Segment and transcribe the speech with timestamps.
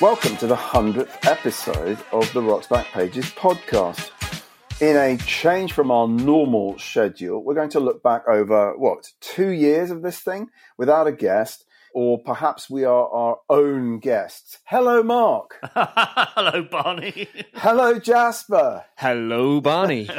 [0.00, 4.10] Welcome to the 100th episode of the Rocks Back Pages podcast.
[4.80, 9.50] In a change from our normal schedule, we're going to look back over what, two
[9.50, 11.64] years of this thing without a guest,
[11.94, 14.58] or perhaps we are our own guests.
[14.64, 15.60] Hello, Mark.
[15.62, 17.28] Hello, Barney.
[17.54, 18.84] Hello, Jasper.
[18.96, 20.10] Hello, Barney.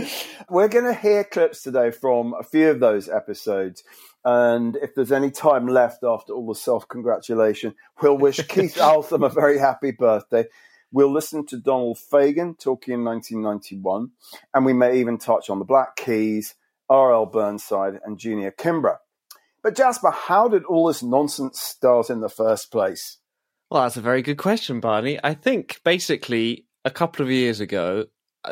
[0.50, 3.84] We're going to hear clips today from a few of those episodes.
[4.24, 9.22] And if there's any time left after all the self congratulation, we'll wish Keith Altham
[9.22, 10.44] a very happy birthday.
[10.90, 14.10] We'll listen to Donald Fagen talking in 1991,
[14.54, 16.54] and we may even touch on the Black Keys,
[16.88, 17.26] R.L.
[17.26, 18.98] Burnside, and Junior Kimbrough.
[19.62, 23.18] But Jasper, how did all this nonsense start in the first place?
[23.70, 25.18] Well, that's a very good question, Barney.
[25.24, 28.04] I think basically a couple of years ago,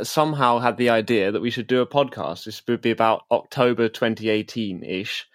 [0.03, 2.45] somehow had the idea that we should do a podcast.
[2.45, 5.27] This would be about October 2018 ish.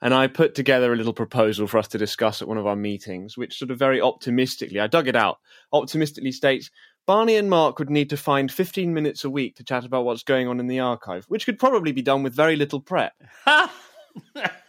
[0.00, 2.76] And I put together a little proposal for us to discuss at one of our
[2.76, 5.38] meetings, which sort of very optimistically, I dug it out,
[5.72, 6.70] optimistically states
[7.06, 10.22] Barney and Mark would need to find 15 minutes a week to chat about what's
[10.22, 13.12] going on in the archive, which could probably be done with very little prep.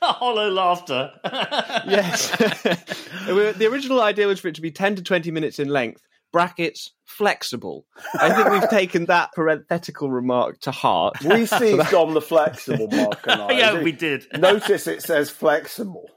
[0.02, 1.12] Hollow laughter.
[1.24, 2.32] yes.
[3.28, 6.92] the original idea was for it to be 10 to 20 minutes in length, brackets,
[7.06, 7.86] flexible.
[8.20, 11.16] I think we've taken that parenthetical remark to heart.
[11.24, 13.52] We seized on the flexible, Mark and I.
[13.58, 14.28] yeah, we did.
[14.38, 16.10] Notice it says flexible.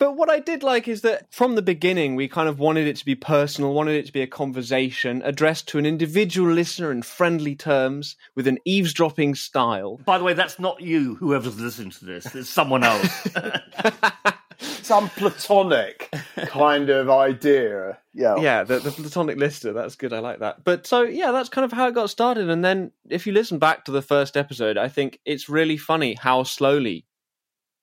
[0.00, 2.96] But what I did like is that from the beginning, we kind of wanted it
[2.96, 7.02] to be personal, wanted it to be a conversation addressed to an individual listener in
[7.02, 10.00] friendly terms with an eavesdropping style.
[10.04, 12.34] By the way, that's not you, whoever's listening to this.
[12.34, 13.28] It's someone else.
[14.60, 17.98] Some platonic kind of idea.
[18.12, 18.36] Yeah.
[18.36, 19.72] Yeah, the, the platonic listener.
[19.72, 20.12] That's good.
[20.12, 20.64] I like that.
[20.64, 22.50] But so, yeah, that's kind of how it got started.
[22.50, 26.14] And then if you listen back to the first episode, I think it's really funny
[26.14, 27.06] how slowly,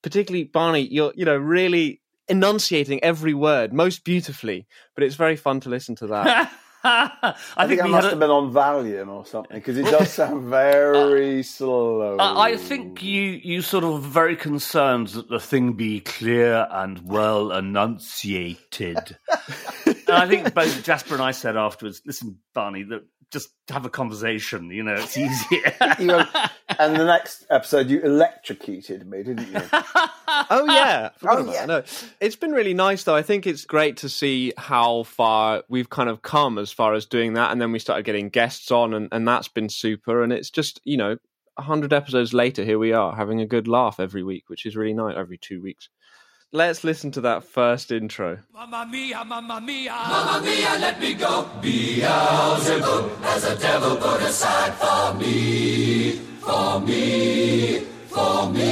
[0.03, 5.59] particularly Barney, you're, you know, really enunciating every word most beautifully, but it's very fun
[5.61, 6.51] to listen to that.
[6.83, 9.85] I, I, think, think I must had have been on Valium or something because it
[9.85, 12.17] does sound very slow.
[12.17, 16.67] Uh, I think you you sort of were very concerned that the thing be clear
[16.71, 19.17] and well enunciated.
[19.85, 23.89] and I think both Jasper and I said afterwards, "Listen, Barney, that just have a
[23.89, 24.69] conversation.
[24.71, 26.25] You know, it's easier." You know,
[26.79, 29.61] and the next episode, you electrocuted me, didn't you?
[29.73, 31.65] oh yeah, Forgot Oh, yeah.
[31.65, 31.67] that.
[31.67, 31.83] No,
[32.21, 33.15] it's been really nice though.
[33.15, 37.05] I think it's great to see how far we've kind of come as far as
[37.05, 40.23] doing that, and then we started getting guests on, and, and that's been super.
[40.23, 41.17] And it's just you know,
[41.57, 44.93] hundred episodes later, here we are having a good laugh every week, which is really
[44.93, 45.15] nice.
[45.17, 45.89] Every two weeks.
[46.53, 48.39] Let's listen to that first intro.
[48.53, 51.49] Mamma mia, mamma mia, mamma mia, let me go.
[51.61, 58.63] Beelzebub has a devil put aside for me, for me, for me.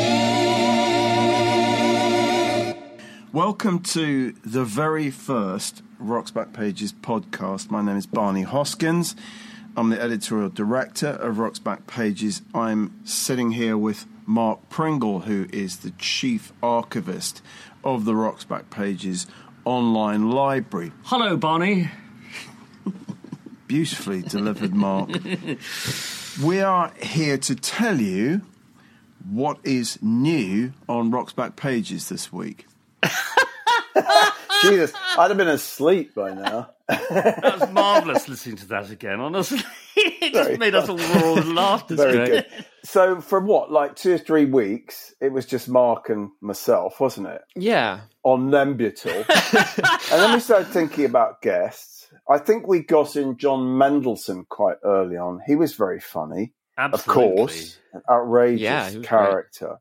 [3.34, 7.70] Welcome to the very first Rocks Back Pages podcast.
[7.70, 9.16] My name is Barney Hoskyns.
[9.76, 12.42] I'm the editorial director of Rocks Back Pages.
[12.54, 17.42] I'm sitting here with Mark Pringle, who is the chief archivist
[17.84, 19.28] of the Rocks Back Pages
[19.64, 20.92] online library.
[21.04, 21.90] Hello, Barney.
[23.68, 25.10] Beautifully delivered, Mark.
[26.44, 28.42] we are here to tell you
[29.30, 32.68] what is new on Rocks Back Pages this week.
[34.62, 36.72] Jesus, I'd have been asleep by now.
[36.88, 39.60] That was marvellous listening to that again, honestly.
[39.96, 41.96] it just Very made us all roar with laughter.
[41.96, 42.28] Very great.
[42.30, 42.66] good.
[42.84, 47.28] So, for what, like two or three weeks, it was just Mark and myself, wasn't
[47.28, 47.42] it?
[47.56, 49.16] Yeah, On Nembutal.
[50.12, 52.08] and then we started thinking about guests.
[52.30, 55.42] I think we got in John Mendelsohn quite early on.
[55.46, 57.32] He was very funny, Absolutely.
[57.32, 59.78] of course, an outrageous Yeah, he was character.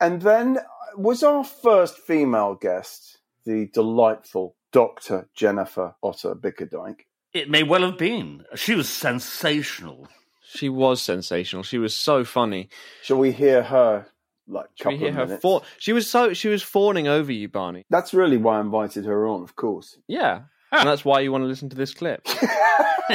[0.00, 0.62] And then uh,
[0.96, 5.28] was our first female guest the delightful Dr.
[5.34, 7.02] Jennifer Otter Bickerdike.
[7.32, 8.44] It may well have been.
[8.54, 10.08] She was sensational.
[10.42, 11.62] she was sensational.
[11.62, 12.68] She was so funny.
[13.02, 14.06] Shall we hear her
[14.46, 15.62] like Should we hear of her fawn?
[15.78, 17.84] She was so she was fawning over you, Barney.
[17.90, 19.96] That's really why I invited her on, of course.
[20.08, 20.42] Yeah,
[20.72, 22.26] and that's why you want to listen to this clip.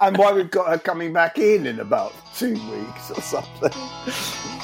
[0.00, 3.72] and why we've got her coming back in in about two weeks or something.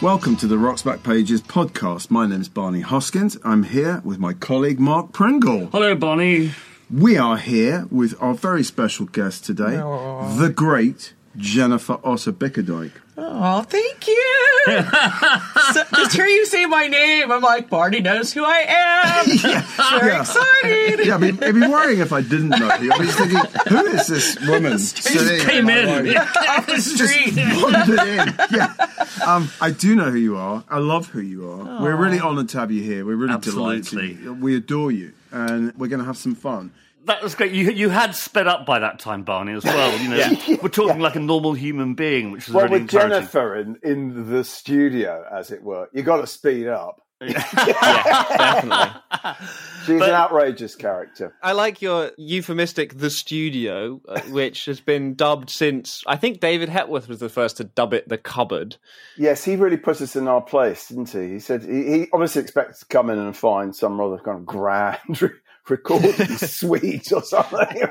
[0.00, 2.08] Welcome to the Rocks Back Pages podcast.
[2.08, 3.36] My name is Barney Hoskyns.
[3.42, 5.66] I'm here with my colleague Mark Pringle.
[5.72, 6.52] Hello, Barney.
[6.88, 12.92] We are here with our very special guest today, the great Jennifer Otter Bickerdike.
[13.20, 14.24] Oh, thank you.
[15.72, 19.24] so, just hear you say my name, I'm like, Barney knows who I am.
[19.28, 20.20] It's very Yeah.
[20.20, 21.06] exciting.
[21.06, 22.92] Yeah, it'd be worrying if I didn't know you.
[22.92, 23.38] I'd be thinking,
[23.68, 26.06] who is this woman sitting Came in.
[26.14, 26.16] right?
[26.48, 27.34] Off the street.
[27.36, 28.34] wandered in.
[28.56, 28.74] Yeah.
[29.26, 30.62] Um, I do know who you are.
[30.68, 31.82] I love who you are.
[31.82, 33.04] We're really honoured to have you here.
[33.04, 34.14] We're really Absolutely.
[34.14, 34.40] delighted.
[34.42, 36.70] We adore you, and we're going to have some fun.
[37.08, 37.52] That was great.
[37.52, 39.98] You you had sped up by that time, Barney, as well.
[39.98, 42.90] You know, we're talking like a normal human being, which is Well, really with.
[42.90, 47.02] Jennifer in, in the studio, as it were, you got to speed up.
[47.20, 49.00] Definitely.
[49.86, 51.34] She's an outrageous character.
[51.42, 56.68] I like your euphemistic "the studio," uh, which has been dubbed since I think David
[56.68, 58.76] Hepworth was the first to dub it "the cupboard."
[59.16, 61.28] Yes, he really put us in our place, didn't he?
[61.30, 64.46] He said he, he obviously expects to come in and find some rather kind of
[64.46, 64.98] grand
[65.70, 67.82] recording suite or something.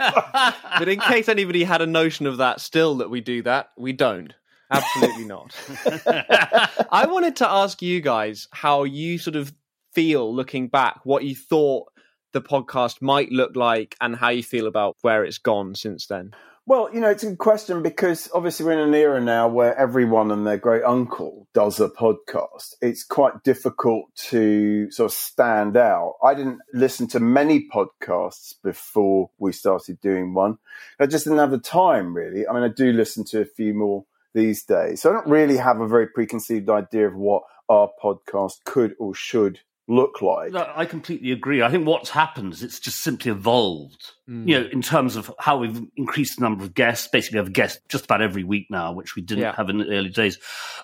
[0.80, 3.94] But in case anybody had a notion of that, still that we do that, we
[3.94, 4.34] don't.
[4.70, 5.56] Absolutely not.
[6.92, 9.54] I wanted to ask you guys how you sort of
[9.94, 11.88] feel looking back, what you thought
[12.34, 16.32] the podcast might look like, and how you feel about where it's gone since then.
[16.70, 19.74] Well, you know, it's a good question because obviously we're in an era now where
[19.78, 22.74] everyone and their great uncle does a podcast.
[22.82, 26.16] It's quite difficult to sort of stand out.
[26.22, 30.58] I didn't listen to many podcasts before we started doing one.
[31.00, 32.46] I just didn't have the time, really.
[32.46, 34.04] I mean, I do listen to a few more
[34.34, 35.02] these days.
[35.02, 39.16] So I don't really have a very preconceived idea of what our podcast could or
[39.16, 40.52] should look like.
[40.52, 41.62] No, I completely agree.
[41.62, 44.12] I think what's happened is it's just simply evolved.
[44.30, 44.48] Mm.
[44.48, 47.08] You know, in terms of how we've increased the number of guests.
[47.08, 49.56] Basically, we have guests just about every week now, which we didn't Yeah.
[49.56, 50.38] have in the early days.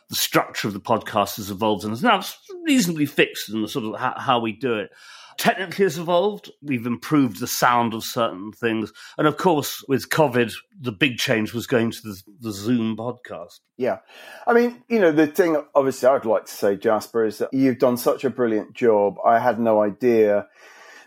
[0.10, 2.24] The structure of the podcast has evolved and is now
[2.64, 4.92] reasonably fixed in the sort of how, how we do it.
[5.38, 6.52] Technically, it's evolved.
[6.62, 11.54] We've improved the sound of certain things, and of course, with COVID, the big change
[11.54, 13.60] was going to the, the Zoom podcast.
[13.78, 14.00] Yeah.
[14.46, 17.80] I mean, you know, the thing obviously I'd like to say, Jasper, is that you've
[17.80, 19.16] done such a brilliant job.
[19.26, 20.48] I had no idea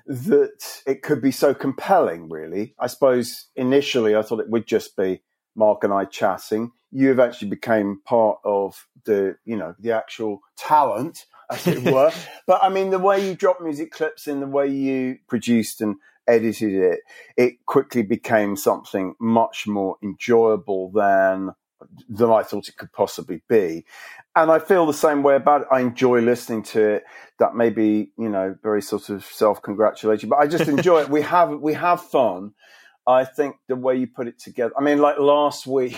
[0.06, 2.74] that it could be so compelling, really.
[2.78, 5.22] I suppose initially I thought it would just be
[5.54, 6.72] Mark and I chatting.
[6.92, 12.12] You eventually became part of the, you know, the actual talent, as it were.
[12.46, 15.96] but I mean, the way you dropped music clips in, the way you produced and
[16.26, 17.00] edited it,
[17.36, 21.52] it quickly became something much more enjoyable than
[22.08, 23.84] than I thought it could possibly be.
[24.34, 25.68] And I feel the same way about it.
[25.70, 27.04] I enjoy listening to it.
[27.38, 31.08] That may be, you know, very sort of self-congratulatory, but I just enjoy it.
[31.08, 32.52] We have we have fun.
[33.06, 34.72] I think the way you put it together.
[34.76, 35.96] I mean, like last week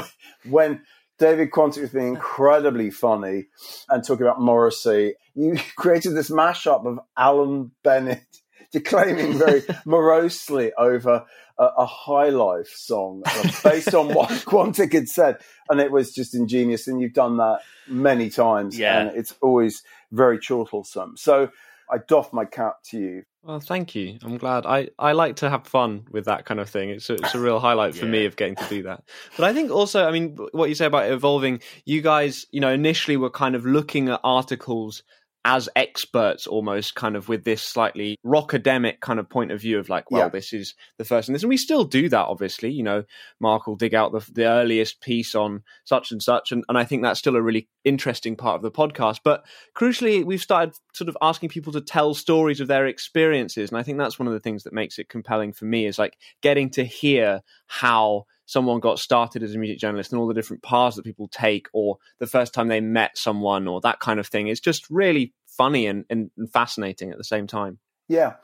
[0.44, 0.82] when
[1.20, 3.46] David Quantick was being incredibly funny
[3.88, 8.24] and talking about Morrissey, you created this mashup of Alan Bennett
[8.72, 11.26] declaiming very morosely over
[11.58, 15.36] a, a High Life song uh, based on what Quantick had said,
[15.68, 16.88] and it was just ingenious.
[16.88, 19.00] And you've done that many times, Yeah.
[19.00, 21.18] and it's always very chortlesome.
[21.18, 21.50] So
[21.92, 23.22] I doff my cap to you.
[23.42, 24.18] Well, thank you.
[24.22, 24.66] I'm glad.
[24.66, 26.90] I, I like to have fun with that kind of thing.
[26.90, 29.02] It's a, it's a real highlight for me of getting to do that.
[29.36, 32.70] But I think also, I mean, what you say about evolving, you guys, you know,
[32.70, 35.02] initially were kind of looking at articles
[35.44, 39.88] as experts almost kind of with this slightly rockademic kind of point of view of
[39.88, 40.28] like, well, Yeah.
[40.28, 41.42] this is the first and this.
[41.42, 42.70] And we still do that, obviously.
[42.70, 43.04] You know,
[43.40, 46.52] Mark will dig out the, the earliest piece on such and such.
[46.52, 49.20] And, and I think that's still a really interesting part of the podcast.
[49.24, 49.44] But
[49.74, 53.70] crucially, we've started sort of asking people to tell stories of their experiences.
[53.70, 55.98] And I think that's one of the things that makes it compelling for me is
[55.98, 60.34] like getting to hear how someone got started as a music journalist and all the
[60.34, 64.18] different paths that people take or the first time they met someone or that kind
[64.18, 64.48] of thing.
[64.48, 67.78] It's just really funny and, and, and fascinating at the same time.
[68.08, 68.34] Yeah.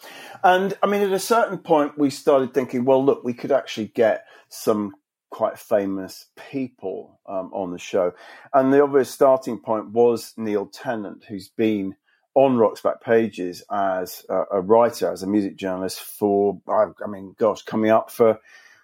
[0.44, 3.88] And I mean, at a certain point, we started thinking, well, look, we could actually
[3.88, 4.94] get some
[5.30, 8.12] quite famous people um, on the show.
[8.54, 11.96] And the obvious starting point was Neil Tennant, who's been
[12.34, 17.08] on Rock's Back Pages as a, a writer, as a music journalist for, I, I
[17.08, 18.38] mean, gosh, coming up for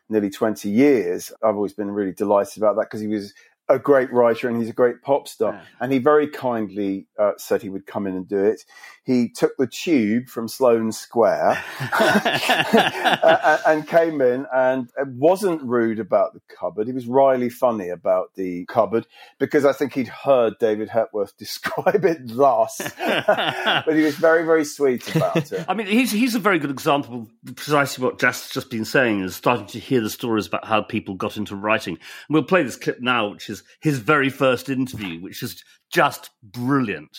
[0.08, 1.32] nearly 20 years.
[1.42, 3.34] I've always been really delighted about that because he was
[3.72, 5.54] a great writer and he's a great pop star.
[5.54, 5.62] Yeah.
[5.80, 8.64] And he very kindly uh, said he would come in and do it.
[9.04, 16.34] He took the tube from Sloane Square uh, and came in and wasn't rude about
[16.34, 16.86] the cupboard.
[16.86, 19.06] He was wryly funny about the cupboard
[19.38, 22.80] because I think he'd heard David Hepworth describe it thus.
[22.98, 25.64] but he was very, very sweet about it.
[25.68, 28.84] I mean, he's he's a very good example of precisely what Jess has just been
[28.84, 31.94] saying is starting to hear the stories about how people got into writing.
[31.94, 36.30] And we'll play this clip now, which is his very first interview, which is just
[36.42, 37.16] brilliant.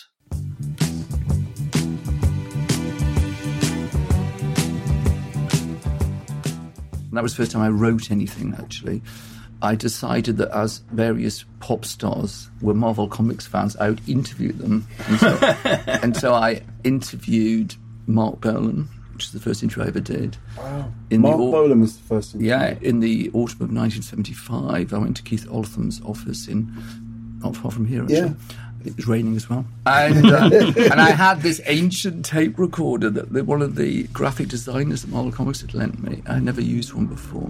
[7.14, 9.00] And that was the first time I wrote anything, actually.
[9.62, 14.86] I decided that as various pop stars were Marvel Comics fans, I would interview them.
[15.08, 15.28] And so,
[16.02, 20.36] and so I interviewed Marc Bolan, which is the first interview I ever did.
[20.58, 20.92] Wow.
[21.10, 22.34] In Mark au- Bolan was the first.
[22.34, 22.50] interview.
[22.50, 26.72] Yeah, in the autumn of 1975, I went to Keith Altham's office in
[27.42, 28.02] not far from here.
[28.02, 28.16] Actually.
[28.16, 28.32] Yeah.
[28.84, 33.32] It was raining as well, and uh, and I had this ancient tape recorder that
[33.32, 36.22] the, one of the graphic designers at Marvel Comics had lent me.
[36.26, 37.48] I had never used one before,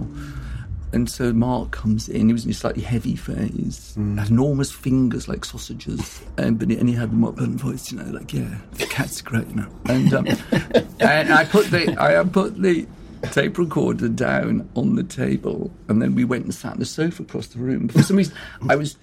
[0.95, 2.27] and so Mark comes in.
[2.27, 6.77] He was in a slightly heavy phase, had enormous fingers like sausages, and but he,
[6.77, 9.67] and he had the Mark voice, you know, like yeah, the cat's great, you know.
[9.87, 10.25] And um,
[11.01, 12.87] and I put the I put the
[13.31, 17.23] tape recorder down on the table, and then we went and sat on the sofa
[17.23, 17.89] across the room.
[17.89, 18.33] For some reason,
[18.69, 18.97] I was.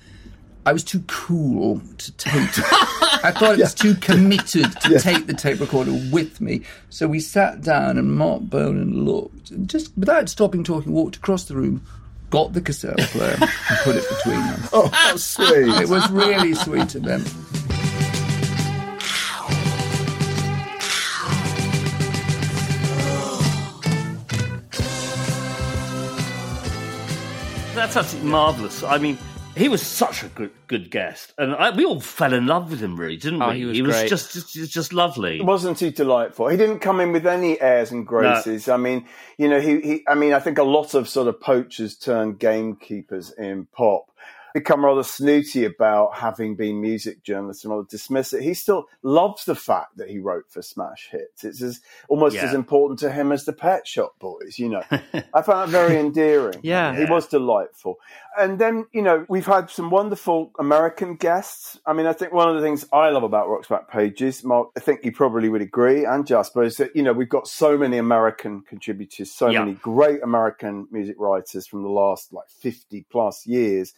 [0.65, 2.33] I was too cool to take.
[3.25, 6.63] I thought it was too committed to take the tape recorder with me.
[6.89, 11.45] So we sat down, and Marc Bolan looked, and just without stopping talking, walked across
[11.45, 11.85] the room,
[12.31, 13.51] got the cassette player, and
[13.83, 14.71] put it between us.
[14.73, 15.83] Oh, how sweet.
[15.83, 17.25] It was really sweet of them.
[27.75, 28.85] That's absolutely marvelous.
[28.85, 29.19] I mean,
[29.57, 32.81] he was such a good good guest, and I, we all fell in love with
[32.81, 33.73] him, really, didn't Oh, we?
[33.75, 34.09] he was great.
[34.09, 35.41] just, just just lovely.
[35.43, 36.49] Wasn't he delightful?
[36.49, 38.69] He didn't come in with any airs and graces.
[38.69, 39.07] I mean,
[39.39, 42.39] you know, he, he, I mean, I think a lot of sort of poachers turned
[42.39, 44.07] gamekeepers in pop
[44.55, 48.43] become rather snooty about having been music journalists and rather dismiss it.
[48.43, 51.45] He still loves the fact that he wrote for smash hits.
[51.45, 52.45] It's as, almost Yeah.
[52.47, 54.83] as important to him as the Pet Shop Boys, you know.
[55.35, 56.61] I found it very endearing.
[56.63, 56.97] Yeah.
[56.97, 57.97] He was delightful.
[58.39, 61.79] And then, you know, we've had some wonderful American guests.
[61.87, 64.69] I mean, I think one of the things I love about Rock's Back Pages, Mark,
[64.77, 67.77] I think you probably would agree, and Jasper, is that, you know, we've got so
[67.77, 69.61] many American contributors, so Yeah.
[69.61, 73.93] many great American music writers from the last like 50 plus years.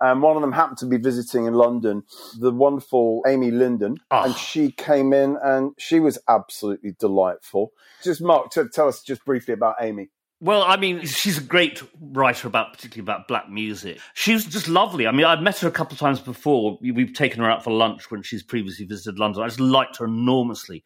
[0.00, 2.02] And one of them happened to be visiting in London,
[2.38, 3.98] the wonderful Amy Linden.
[4.10, 4.24] Oh.
[4.24, 7.72] And she came in and she was absolutely delightful.
[8.02, 10.10] Just, Mark, to tell us just briefly about Amy.
[10.38, 13.98] Well, I mean, she's a great writer about, particularly about black music.
[14.12, 15.06] She was just lovely.
[15.06, 16.78] I mean, I've met her a couple of times before.
[16.82, 19.42] We've taken her out for lunch when she's previously visited London.
[19.42, 20.84] I just liked her enormously.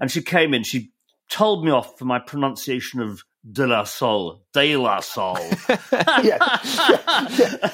[0.00, 0.92] And she came in, she
[1.28, 3.22] told me off for my pronunciation of
[3.52, 5.38] de la Soul, de la Soul.
[5.92, 7.70] yeah, yeah, yeah.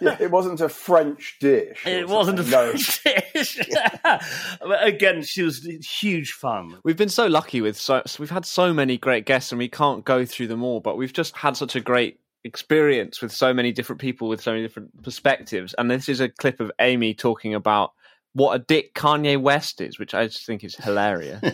[0.00, 1.86] Yeah, It wasn't a French dish.
[1.86, 2.72] It wasn't a no.
[2.72, 3.60] French dish.
[4.02, 6.78] But Again, she was huge fun.
[6.84, 9.68] We've been so lucky with so, so we've had so many great guests, and we
[9.68, 10.80] can't go through them all.
[10.80, 14.52] But we've just had such a great experience with so many different people with so
[14.52, 15.74] many different perspectives.
[15.78, 17.90] And this is a clip of Amy talking about
[18.36, 21.42] what a dick Kanye West is, which I just think is hilarious.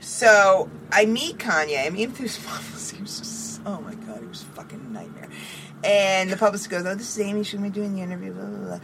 [0.00, 1.86] So I meet Kanye.
[1.86, 2.96] I meet him through his publicist.
[2.96, 5.28] He was just, oh my god, he was a fucking nightmare.
[5.82, 7.44] And the publicist goes, oh, this is Amy.
[7.44, 8.32] She's gonna be doing the interview.
[8.34, 8.80] Blah blah blah.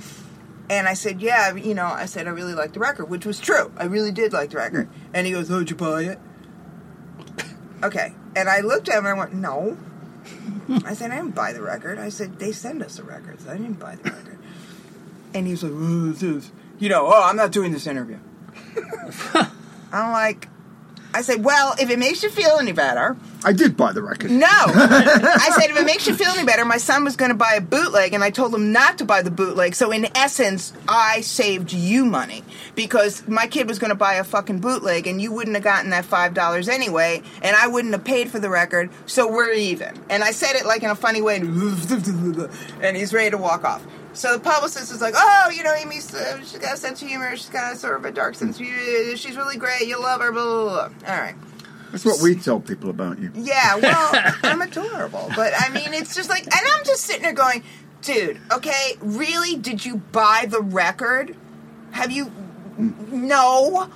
[0.70, 3.38] And I said, yeah, you know, I said I really like the record, which was
[3.38, 3.70] true.
[3.76, 4.86] I really did like the record.
[4.86, 5.10] Hmm.
[5.12, 6.18] And he goes, oh, did you buy it?
[7.82, 8.14] Okay.
[8.34, 9.76] And I looked at him and I went, no.
[10.86, 11.98] I said, I didn't buy the record.
[11.98, 13.46] I said, they send us the records.
[13.46, 14.38] I didn't buy the record.
[15.34, 18.19] And he was like, oh, this is, you know, oh, I'm not doing this interview.
[19.93, 20.49] I'm like,
[21.14, 24.33] I said, well, if it makes you feel any better, I did buy the record.
[24.33, 24.47] no.
[24.49, 27.54] I said, if it makes you feel any better, my son was going to buy
[27.54, 29.76] a bootleg, and I told him not to buy the bootleg.
[29.76, 32.43] So, in essence, I saved you money
[32.75, 35.90] because my kid was going to buy a fucking bootleg, and you wouldn't have gotten
[35.90, 39.97] that $5 anyway, and I wouldn't have paid for the record, so we're even.
[40.11, 43.87] And I said it like in a funny way, and he's ready to walk off.
[44.14, 47.09] So the publicist is like, oh, you know, Amy's, uh, she's got a sense of
[47.09, 50.00] humor, she's got a sort of a dark sense of humor, she's really great, you
[50.00, 50.88] love her, blah, blah, blah.
[50.88, 51.14] blah.
[51.14, 51.35] All right.
[51.90, 53.30] That's what we tell people about you.
[53.35, 54.11] Yeah, well,
[54.42, 57.62] I'm adorable, but I mean, it's just like, and I'm just sitting there going,
[58.02, 59.56] dude, okay, really?
[59.56, 61.37] Did you buy the record?
[61.92, 62.33] Have you?
[62.76, 63.88] No.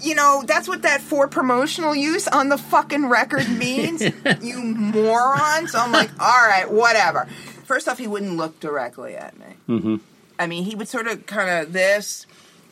[0.00, 4.00] You know, that's what that for promotional use on the fucking record means,
[4.40, 5.66] you moron.
[5.66, 7.26] So I'm like, all right, whatever.
[7.64, 9.46] First off, he wouldn't look directly at me.
[9.68, 9.96] Mm-hmm.
[10.38, 12.26] I mean, he would sort of kind of this,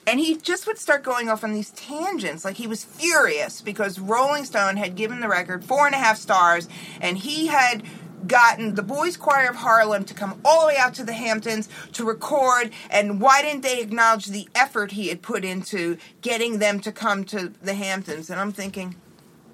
[0.06, 2.44] and he just would start going off on these tangents.
[2.44, 6.16] Like he was furious because Rolling Stone had given the record four and a half
[6.16, 6.68] stars,
[7.00, 7.82] and he had
[8.26, 11.68] gotten the Boys Choir of Harlem to come all the way out to the Hamptons
[11.92, 16.80] to record, and why didn't they acknowledge the effort he had put into getting them
[16.80, 18.30] to come to the Hamptons?
[18.30, 18.96] And I'm thinking,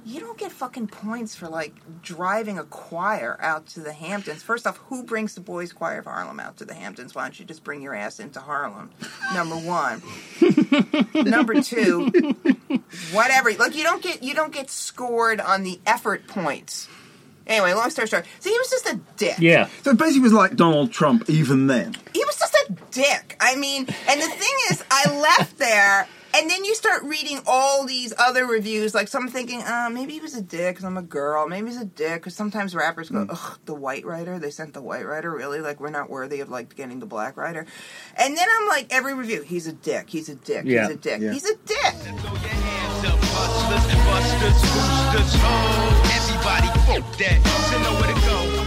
[0.07, 4.41] you don't get fucking points for like driving a choir out to the Hamptons.
[4.41, 7.13] First off, who brings the Boys Choir of Harlem out to the Hamptons?
[7.13, 8.91] Why don't you just bring your ass into Harlem?
[9.35, 10.01] Number one.
[11.29, 12.07] Number two,
[13.13, 13.53] whatever.
[13.55, 16.89] Like you don't get you don't get scored on the effort points.
[17.49, 19.37] Anyway, long story short, so he was just a dick.
[19.39, 19.69] Yeah.
[19.83, 21.97] So it basically was like Donald Trump even then.
[22.13, 23.37] he was just a dick.
[23.41, 27.87] I mean, and the thing is, I left there, and then you start reading all
[27.87, 28.95] these other reviews.
[28.95, 31.49] Like some thinking, uh, maybe he was a dick because I'm a girl.
[31.49, 34.38] Maybe he's a dick because sometimes rappers go, ugh, the white writer.
[34.38, 35.31] They sent the white writer.
[35.31, 35.61] Really?
[35.61, 37.66] Like we're not worthy of like getting the black writer.
[38.16, 40.11] And then I'm like, every review, he's a dick.
[40.11, 40.64] He's a dick.
[40.66, 40.87] Yeah.
[40.87, 41.21] He's a dick.
[41.21, 41.33] Yeah.
[41.33, 41.95] He's a dick.
[41.95, 44.62] Throw your hands up, hustlers and busters,
[45.12, 46.76] boosters, oh, everybody
[47.19, 47.40] that.
[47.66, 48.65] Still know where to go.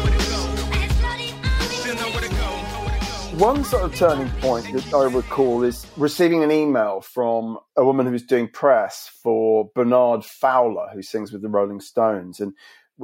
[3.40, 8.06] One sort of turning point that I recall is receiving an email from a woman
[8.06, 12.42] who was doing press for Bernard Fowler, who sings with the Rolling Stones.
[12.42, 12.52] And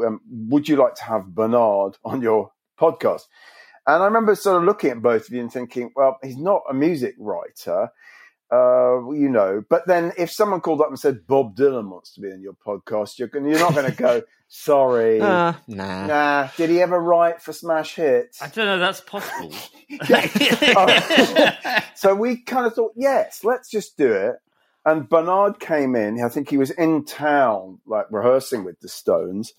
[0.05, 3.21] um, would you like to have Bernard on your podcast?
[3.87, 6.63] And I remember sort of looking at both of you and thinking, well, he's not
[6.69, 7.87] a music writer,
[8.51, 9.63] uh, you know.
[9.69, 12.55] But then if someone called up and said Bob Dylan wants to be on your
[12.55, 14.21] podcast, you're, you're not going to go,
[14.55, 15.19] sorry.
[15.21, 16.07] Uh, nah.
[16.07, 18.41] Nah, did he ever write for Smash Hits?
[18.41, 18.79] I don't know.
[18.79, 19.53] That's possible.
[21.95, 24.35] So we kind of thought, yes, let's just do it.
[24.85, 26.21] And Bernard came in.
[26.23, 29.53] I think he was in town, like rehearsing with the Stones,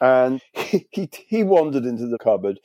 [0.00, 2.58] and he he, he wandered into the cupboard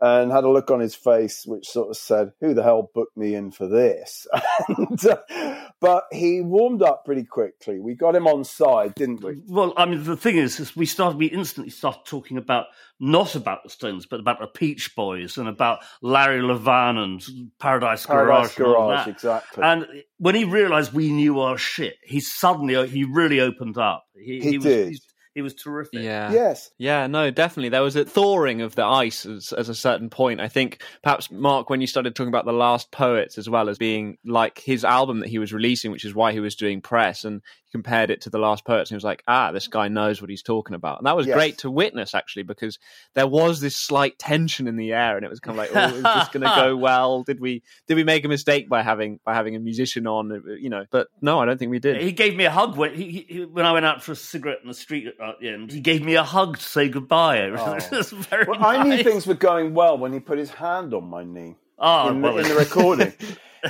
[0.00, 3.16] and had a look on his face, which sort of said, "Who the hell booked
[3.16, 4.26] me in for this?"
[4.68, 7.78] and, uh, but he warmed up pretty quickly.
[7.80, 9.40] We got him on side, didn't we?
[9.46, 11.18] Well, I mean, the thing is, is we started.
[11.18, 12.66] We instantly started talking about
[13.00, 17.22] not about the Stones, but about the Peech Boys and about Larry Levan and
[17.58, 18.76] Paradise, Paradise Garage.
[18.76, 19.62] Garage, exactly.
[19.62, 19.86] And
[20.18, 24.04] when he realised we knew our shit, he suddenly he really opened up.
[24.14, 24.98] He, He was, did.
[25.36, 26.00] He, he was terrific.
[26.00, 26.32] Yeah.
[26.32, 26.70] yes.
[26.78, 27.68] Yeah, no, definitely.
[27.68, 30.40] There was a thawing of the ice as, as a certain point.
[30.40, 33.78] I think perhaps, Mark, when you started talking about The Last Poets as well as
[33.78, 37.24] being like his album that he was releasing, which is why he was doing press,
[37.24, 39.88] and he compared it to The Last person and he was like, ah, this guy
[39.88, 40.98] knows what he's talking about.
[40.98, 41.34] And that was Yes.
[41.36, 42.78] great to witness, actually, because
[43.14, 45.96] there was this slight tension in the air, and it was kind of like, oh,
[45.96, 47.22] is this going to go well?
[47.22, 50.42] Did we did we make a mistake by having by having a musician on?
[50.58, 52.00] You know, but no, I don't think we did.
[52.00, 54.60] He gave me a hug when he, he, when I went out for a cigarette
[54.62, 55.70] in the street at the end.
[55.70, 57.36] He gave me a hug to say goodbye.
[57.46, 60.50] It was, it very Well, I knew things were going well when he put his
[60.50, 61.56] hand on my knee.
[61.78, 63.12] Oh, in, well, in the recording.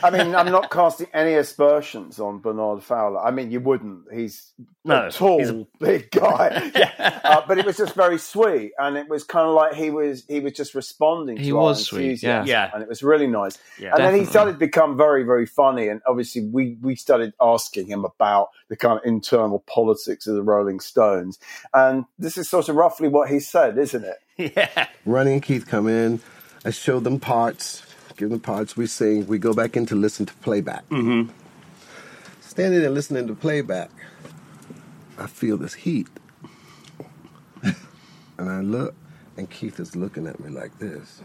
[0.03, 3.21] I mean, I'm not casting any aspersions on Bernard Fowler.
[3.21, 4.13] I mean, you wouldn't.
[4.13, 4.53] He's
[4.85, 6.71] No, a tall, he's a- big guy.
[6.77, 9.91] yeah, uh, but it was just very sweet, and it was kind of like he
[9.91, 11.37] was he was just responding.
[11.37, 12.71] He to our was sweet, enthusiasm, yeah.
[12.73, 13.59] and it was really nice.
[13.79, 13.95] Yeah.
[13.95, 17.87] and then he started to become very very funny, and obviously we we started asking
[17.87, 21.39] him about the kind of internal politics of the Rolling Stones,
[21.75, 24.17] and this is sort of roughly what he said, isn't it?
[24.57, 24.87] yeah.
[25.05, 26.21] Ronnie and Keith come in.
[26.65, 27.83] I show them parts,
[28.17, 28.77] give them parts.
[28.77, 29.27] We sing.
[29.27, 30.89] We go back in to listen to playback.
[30.89, 31.31] Mm-hmm.
[32.41, 33.91] Standing there listening to playback,
[35.19, 36.09] I feel this heat,
[37.63, 38.95] and I look,
[39.37, 41.21] and Keith is looking at me like this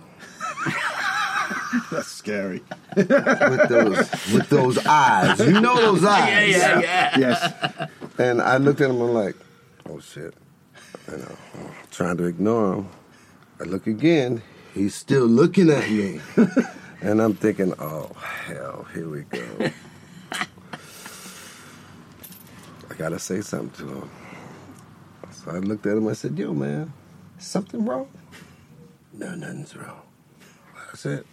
[1.92, 2.62] That's scary.
[2.96, 3.98] with those
[4.34, 5.40] with those eyes.
[5.40, 6.50] You know those eyes.
[6.52, 7.18] Yeah, yeah, yeah.
[7.18, 7.90] Yes.
[8.18, 9.02] And I looked at him.
[9.02, 9.36] I'm like,
[9.90, 10.34] oh shit.
[11.10, 11.36] You know,
[11.92, 12.90] trying to ignore him.
[13.60, 14.42] I look again.
[14.74, 16.22] He's still looking at me,
[17.02, 19.44] and I'm thinking, oh hell, here we go.
[22.90, 24.10] I gotta say something to him.
[25.32, 26.08] So I looked at him.
[26.08, 26.94] I said, yo, man,
[27.40, 28.10] something wrong?
[29.14, 30.02] No, nothing's wrong.
[30.94, 31.26] I said,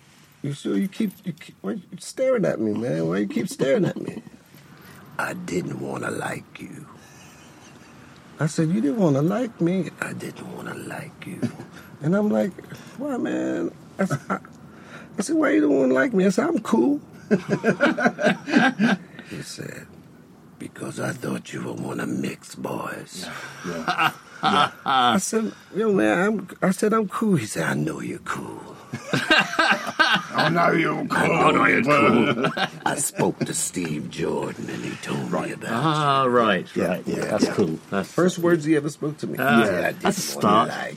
[0.42, 3.09] you sure you keep you keep why you staring at me, man?
[3.09, 4.22] Why you keep staring at me?
[5.18, 6.87] I didn't want to like you.
[8.40, 9.90] I said, You didn't want to like me?
[10.00, 11.40] I didn't want to like you.
[12.02, 12.52] and I'm like,
[12.96, 13.72] Why, man?
[13.98, 14.38] I,
[15.18, 16.26] I, I said, Why you don't want to like me?
[16.26, 17.00] I said, I'm cool.
[19.31, 19.87] he said,
[20.59, 23.26] Because I thought you were one of Mick's boys.
[24.42, 27.37] I said, Yo, man, I'm, I said, I'm cool.
[27.37, 28.76] He said, I know you're cool.
[30.40, 31.33] Oh no, you're cool.
[31.33, 32.46] Oh no, you're cool.
[32.87, 35.68] I spoke to Steve Jordan and he told me about it.
[35.68, 36.85] Ah, right, you.
[36.87, 37.02] right.
[37.07, 37.54] Yeah, That's yeah.
[37.54, 37.78] cool.
[37.90, 39.37] That's First words he ever spoke to me.
[39.40, 40.68] Ah, said, I that's a start.
[40.68, 40.96] like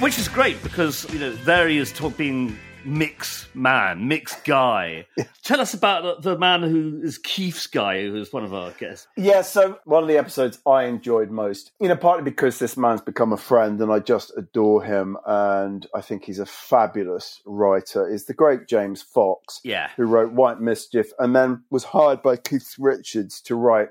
[0.00, 5.04] which is great because you know there he is talk, being Mick's man, Mick's guy.
[5.42, 8.70] Tell us about the, the man who is Keith's guy, who is one of our
[8.70, 9.06] guests.
[9.16, 13.00] Yeah, so one of the episodes I enjoyed most, you know, partly because this man's
[13.02, 18.08] become a friend and I just adore him and I think he's a fabulous writer,
[18.08, 19.90] is the great James Fox, Yeah.
[19.96, 23.88] who wrote White Mischief and then was hired by Keith Richards to write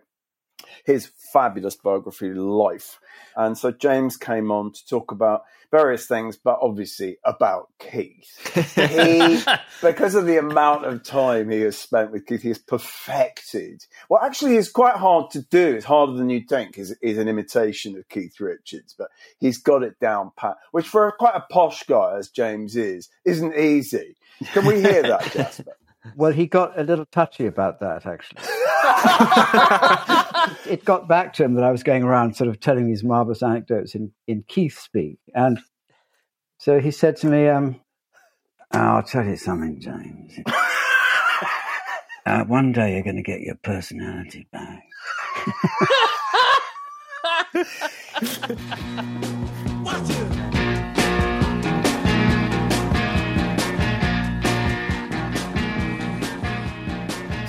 [0.86, 3.00] his fabulous biography, Life.
[3.36, 8.76] And so James came on to talk about various things, but obviously about Keith.
[8.76, 9.44] he,
[9.82, 13.84] because of the amount of time he has spent with Keith, he has perfected.
[14.10, 15.76] Well, actually, it's quite hard to do.
[15.76, 16.78] It's harder than you think.
[16.78, 20.56] Is is an imitation of Keith Richards, but he's got it down pat.
[20.72, 24.16] Which for quite a posh guy as James is, isn't easy.
[24.54, 25.78] Can we hear that, Jasper?
[26.16, 28.42] Well, he got a little touchy about that, actually.
[30.68, 33.44] it got back to him that I was going around sort of telling these marvelous
[33.44, 35.20] anecdotes in, in Keith speak.
[35.34, 35.60] And
[36.58, 37.80] so he said to me, um,
[38.72, 40.40] I'll tell you something, James.
[42.26, 44.84] Uh, one day you're going to get your personality back.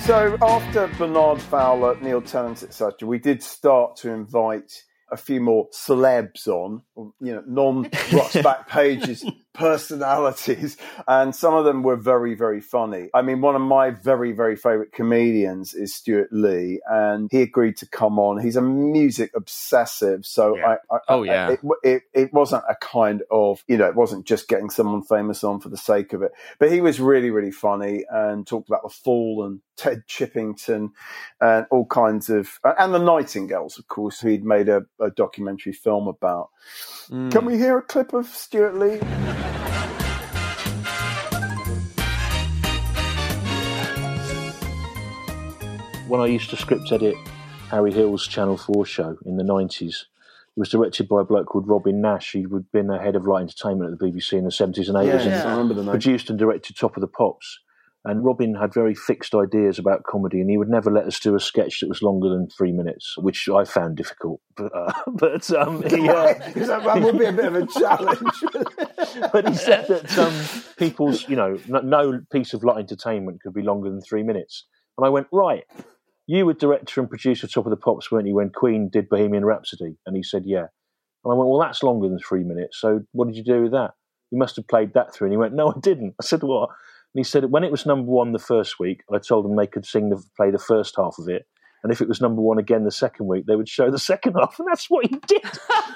[0.09, 5.69] So after Bernard Fowler, Neil Tennant, etc., we did start to invite a few more
[5.69, 6.81] celebs on,
[7.21, 9.23] you know, non-rocks back pages
[9.59, 13.09] personalities, and some of them were very, very funny.
[13.13, 17.75] I mean, one of my very, very favorite comedians is Stewart Lee, and he agreed
[17.77, 18.41] to come on.
[18.41, 20.77] He's a music obsessive, so Yeah.
[20.91, 21.49] I, I, Oh, I- yeah.
[21.51, 25.43] it, it, it wasn't a kind of, you know, it wasn't just getting someone famous
[25.43, 28.83] on for the sake of it, but he was really, really funny and talked about
[28.83, 30.91] the Fall and Ted Chippington
[31.41, 35.73] and all kinds of, and the Nightingales, of course, who he'd made a, a documentary
[35.73, 36.49] film about.
[37.09, 37.45] Can hmm.
[37.45, 38.99] we hear a clip of Stewart Lee?
[46.09, 47.15] When I used to script edit
[47.69, 51.67] Harry Hill's Channel 4 show in the 90s, it was directed by a bloke called
[51.67, 52.31] Robin Nash.
[52.31, 55.05] He'd been a head of light entertainment at the BBC in the 70s and 80s.
[55.05, 55.91] Yes, and I remember the name.
[55.91, 57.59] Produced and directed Top of the Pops.
[58.05, 61.35] And Robin had very fixed ideas about comedy, and he would never let us do
[61.35, 64.41] a sketch that was longer than three minutes, which I found difficult.
[64.55, 68.43] But, uh, but um, he, uh, that, that would be a bit of a challenge.
[69.31, 70.33] but he said that um,
[70.77, 74.65] people's, you know, no, no piece of light entertainment could be longer than three minutes.
[74.97, 75.63] And I went, right,
[76.29, 79.09] you were director and producer of Top of the Pops, weren't you, when Queen did
[79.09, 79.97] Bohemian Rhapsody?
[80.05, 80.67] And he said, yeah.
[81.23, 82.79] And I went, well, that's longer than three minutes.
[82.79, 83.93] So what did you do with that?
[84.29, 85.25] You must have played that through.
[85.25, 86.13] And he went, no, I didn't.
[86.21, 86.69] I said, what?
[86.69, 89.65] And he said, when it was number one the first week, I told them they
[89.65, 91.47] could sing the, play the first half of it.
[91.83, 94.33] And if it was number one again the second week, they would show the second
[94.33, 94.59] half.
[94.59, 95.41] And that's what he did.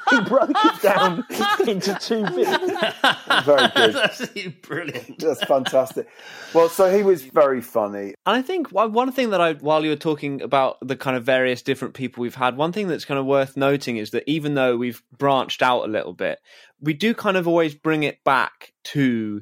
[0.10, 1.26] he broke it down
[1.68, 2.50] into two bits.
[3.46, 3.94] Very good.
[3.94, 4.26] That's
[4.62, 5.20] brilliant.
[5.20, 6.08] That's fantastic.
[6.54, 8.14] Well, so he was very funny.
[8.26, 11.18] And I think one one thing that I, while you were talking about the kind
[11.18, 14.24] of various different people we've had, one thing that's kind of worth noting is that
[14.28, 16.40] even though we've branched out a little bit,
[16.80, 19.42] we do kind of always bring it back to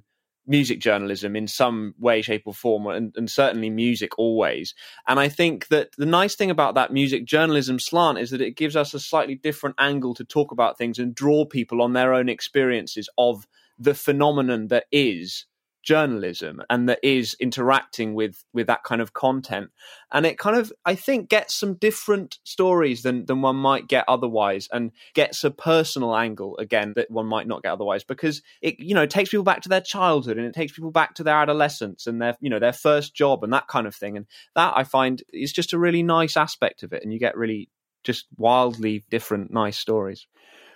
[0.51, 4.75] music journalism in some way, shape, or form, and, and certainly music always.
[5.07, 8.57] And I think that the nice thing about that music journalism slant is that it
[8.57, 12.13] gives us a slightly different angle to talk about things and draw people on their
[12.13, 13.47] own experiences of
[13.79, 15.45] the phenomenon that is
[15.83, 19.71] journalism and that is interacting with with that kind of content.
[20.11, 24.05] And it kind of i think gets some different stories than than one might get
[24.07, 28.79] otherwise and gets a personal angle again that one might not get otherwise because it
[28.79, 31.37] you know takes people back to their childhood and it takes people back to their
[31.37, 34.17] adolescence and their you know their first job and that kind of thing.
[34.17, 37.37] And that i find is just a really nice aspect of it and you get
[37.37, 37.69] really
[38.03, 40.27] just wildly different nice stories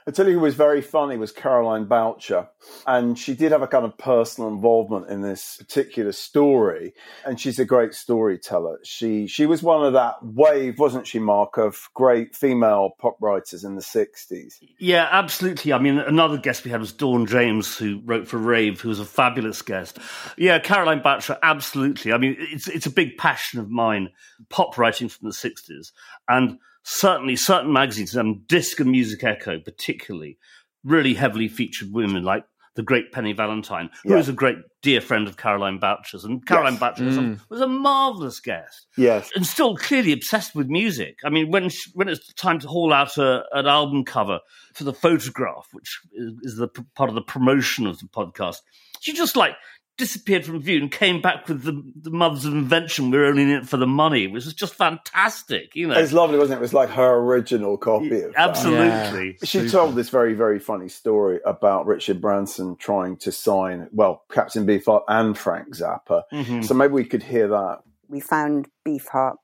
[0.08, 2.48] I tell you who was very funny was Caroline Boucher.
[2.86, 6.94] And she did have a kind of personal involvement in this particular story.
[7.26, 8.80] And she's a great storyteller.
[8.84, 13.64] She she was one of that wave, wasn't she, Mark, of great female pop writers
[13.64, 14.56] in the 60s.
[14.78, 15.74] Yeah, absolutely.
[15.74, 19.00] I mean, another guest we had was Dawn James, who wrote for Rave, who was
[19.00, 19.98] a fabulous guest.
[20.38, 22.14] Yeah, Caroline Boucher, absolutely.
[22.14, 24.10] I mean, it's it's a big passion of mine,
[24.50, 25.92] pop writing from the '60s,
[26.30, 30.38] and certainly certain magazines, um, Disc and Music Echo, particularly,
[30.84, 32.46] really heavily featured women like
[32.76, 34.18] the great Penny Valentine, who Yeah.
[34.18, 36.80] was a great dear friend of Caroline Boucher's, and Caroline Yes.
[36.82, 37.40] Boucher was, a, Mm.
[37.50, 39.32] was a marvelous guest Yes.
[39.34, 41.18] and still clearly obsessed with music.
[41.24, 44.42] I mean, when she, when it's time to haul out a, an album cover
[44.74, 48.58] for the photograph, which is, is the part of the promotion of the podcast,
[49.00, 49.54] she just like
[49.98, 53.12] disappeared from view and came back with the, the mothers of invention.
[53.12, 55.76] We're only in it for the money, which was just fantastic.
[55.76, 56.60] You know, It's lovely, wasn't it?
[56.60, 58.38] It was like her original copy of that.
[58.50, 59.38] absolutely.
[59.44, 64.66] She told this very, very funny story about Richard Branson trying to sign, well, Captain
[64.66, 66.24] Beefheart and Frank Zappa.
[66.32, 66.66] Mhm.
[66.66, 67.80] So maybe we could hear that.
[68.08, 69.36] we found Beefheart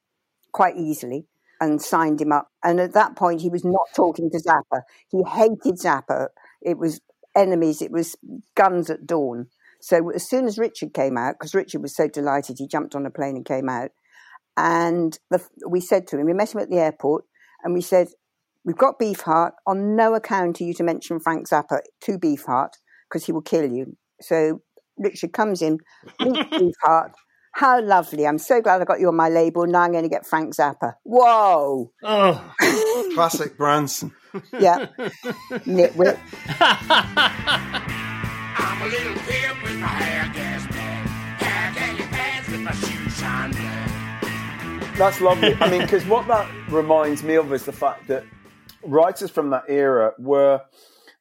[0.52, 1.26] quite easily
[1.60, 2.48] and signed him up.
[2.64, 4.82] And at that point, he was not talking to Zappa.
[5.10, 6.28] He hated Zappa.
[6.62, 7.02] It was
[7.36, 7.82] enemies.
[7.82, 8.16] It was
[8.56, 9.48] guns at dawn.
[9.82, 13.06] So as soon as Richard came out, because Richard was so delighted, he jumped on
[13.06, 13.90] a plane and came out.
[14.58, 17.26] And the, we said to him, we met him at the airport,
[17.64, 18.10] And we said,
[18.64, 19.52] We've got Beefheart.
[19.66, 22.74] On no account are you to mention Frank Zappa to Beefheart
[23.10, 23.98] because he will kill you.
[24.22, 24.62] So
[24.98, 25.80] Richard comes in,
[26.20, 26.40] meets
[26.86, 27.14] Beefheart.
[27.54, 28.26] How lovely.
[28.28, 29.66] I'm so glad I got you on my label.
[29.68, 30.94] Now I'm going to get Frank Zappa.
[31.04, 31.92] Whoa.
[32.04, 32.54] Oh.
[33.14, 34.14] Classic Branson.
[34.58, 34.86] yeah.
[35.66, 36.18] Nitwit.
[39.84, 41.08] I'm a little pimp with my hair gas bag.
[41.42, 44.98] Hair candy pants with my shoes shine black.
[44.98, 45.56] That's lovely.
[45.60, 48.24] I mean, because what that reminds me of is the fact that
[48.84, 50.62] writers from that era were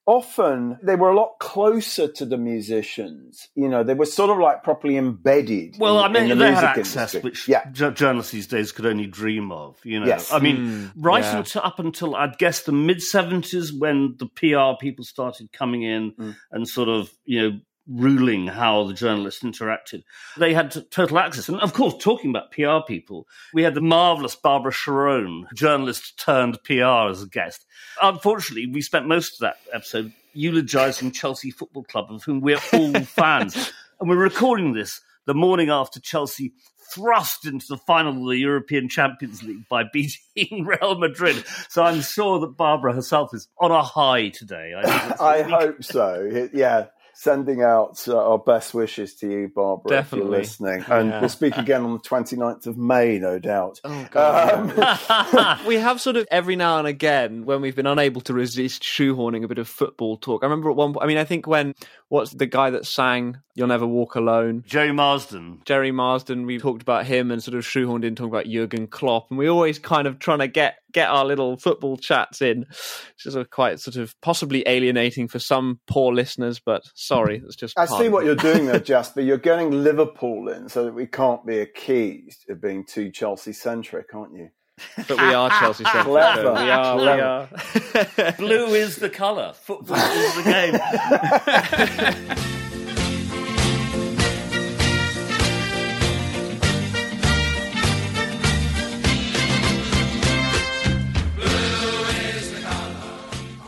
[0.06, 3.48] often they were a lot closer to the musicians.
[3.54, 5.76] You know, they were sort of like properly embedded.
[5.78, 7.20] Well, in, I mean, in the they music had access, industry.
[7.20, 7.70] which yeah.
[7.70, 9.76] ju- journalists these days could only dream of.
[9.84, 10.32] You know, Yes.
[10.32, 11.38] I mean, Mm, right yeah.
[11.38, 16.12] until up until I'd guess the mid seventies, when the PR people started coming in
[16.12, 16.36] Mm.
[16.50, 17.58] and sort of you know
[17.90, 20.02] ruling how the journalists interacted,
[20.36, 21.48] they had total access.
[21.48, 26.62] And of course, talking about PR people, we had the marvelous Barbara Charone, journalist turned
[26.64, 27.66] PR, as a guest.
[28.00, 32.94] Unfortunately, we spent most of that episode eulogizing Chelsea Football Club, of whom we're all
[33.00, 33.72] fans.
[33.98, 36.52] And we're recording this the morning after Chelsea
[36.92, 41.44] thrust into the final of the European Champions League by beating Real Madrid.
[41.68, 44.74] So I'm sure that Barbara herself is on a high today.
[44.76, 46.48] I, think I hope so.
[46.52, 46.86] Yeah.
[47.22, 50.18] Sending out uh, our best wishes to you, Barbara, Definitely.
[50.20, 50.84] if you're listening.
[50.88, 51.20] And Yeah.
[51.20, 53.78] we'll speak again on the 29th of May, no doubt.
[53.84, 58.32] Oh, Um, we have sort of every now and again when we've been unable to
[58.32, 60.42] resist shoehorning a bit of football talk.
[60.42, 60.94] I remember at one.
[60.94, 61.74] point, I mean, I think when
[62.08, 64.64] what's the guy that sang "You'll Never Walk Alone"?
[64.66, 65.60] Gerry Marsden.
[65.66, 66.46] Gerry Marsden.
[66.46, 69.46] We talked about him and sort of shoehorned in talking about Jurgen Klopp, and we
[69.46, 73.44] always kind of trying to get get our little football chats in, which is a
[73.44, 76.60] quite sort of possibly alienating for some poor listeners.
[76.64, 77.78] But sorry, it's just.
[77.78, 79.20] I see what you're doing there, Jasper.
[79.20, 84.14] You're getting Liverpool in so that we can't be accused of being too Chelsea centric,
[84.14, 84.50] aren't you?
[84.96, 86.04] But we are Chelsea centric.
[86.04, 86.52] Clever.
[86.54, 86.96] We are.
[86.96, 87.48] We are.
[88.38, 89.52] Blue is the colour.
[89.52, 90.42] Football is the
[92.38, 92.56] game.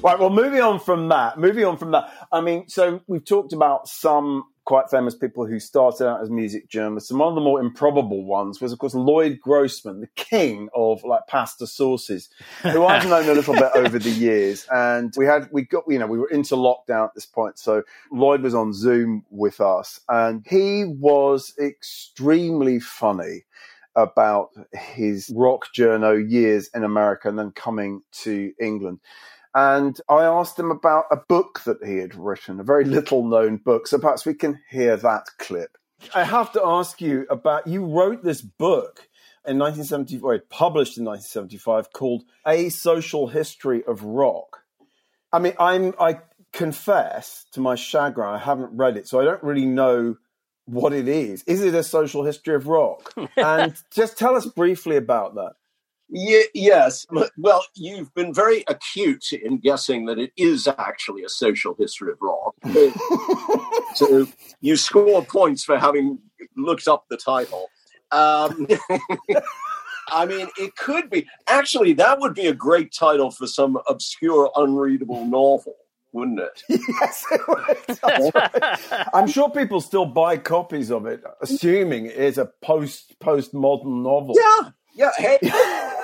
[0.02, 0.18] Right.
[0.18, 2.12] Well, moving on from that, moving on from that.
[2.32, 6.68] I mean, so we've talked about some quite famous people who started out as music
[6.68, 10.68] journalists, and one of the more improbable ones was, of course, Loyd Grossman, the king
[10.74, 12.30] of like pasta sauces,
[12.62, 14.66] who I've known a little bit over the years.
[14.72, 17.84] And we had, we got, you know, we were into lockdown at this point, so
[18.10, 23.44] Lloyd was on Zoom with us, and he was extremely funny
[23.94, 28.98] about his rock journo years in America and then coming to England.
[29.54, 33.58] And I asked him about a book that he had written, a very little known
[33.58, 33.86] book.
[33.86, 35.76] So perhaps we can hear that clip.
[36.14, 39.08] I have to ask you about you wrote this book
[39.46, 44.62] in 1975, or published in 1975, called A Social History of Rock.
[45.32, 46.20] I mean, I'm I
[46.52, 50.16] confess to my chagrin, I haven't read it, so I don't really know
[50.66, 51.42] what it is.
[51.44, 53.12] Is it a social history of rock?
[53.36, 55.54] and just tell us briefly about that.
[56.14, 57.06] Ye- yes.
[57.38, 62.18] Well, you've been very acute in guessing that it is actually a social history of
[62.20, 62.54] rock.
[63.94, 64.26] so
[64.60, 66.18] you score points for having
[66.56, 67.70] looked up the title.
[68.10, 68.68] Um,
[70.08, 71.26] I mean, it could be.
[71.48, 75.74] Actually, that would be a great title for some obscure, unreadable novel,
[76.12, 76.62] wouldn't it?
[77.00, 78.34] yes, it would.
[78.34, 79.08] Right.
[79.14, 84.34] I'm sure people still buy copies of it, assuming it is a post postmodern novel.
[84.36, 85.10] Yeah, yeah.
[85.16, 86.01] Hey, Now,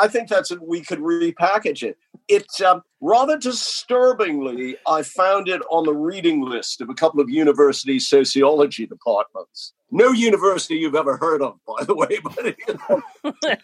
[0.00, 0.52] I think that's.
[0.60, 1.98] We could repackage it.
[2.28, 7.30] It um, rather disturbingly, I found it on the reading list of a couple of
[7.30, 9.72] university sociology departments.
[9.90, 12.18] No university you've ever heard of, by the way.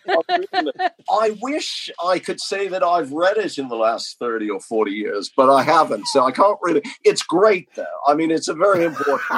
[0.06, 4.60] But I wish I could say that I've read it in the last thirty or
[4.60, 6.06] forty years, but I haven't.
[6.08, 6.82] So I can't really.
[7.04, 7.84] It's great, though.
[8.06, 9.20] I mean, it's a very important.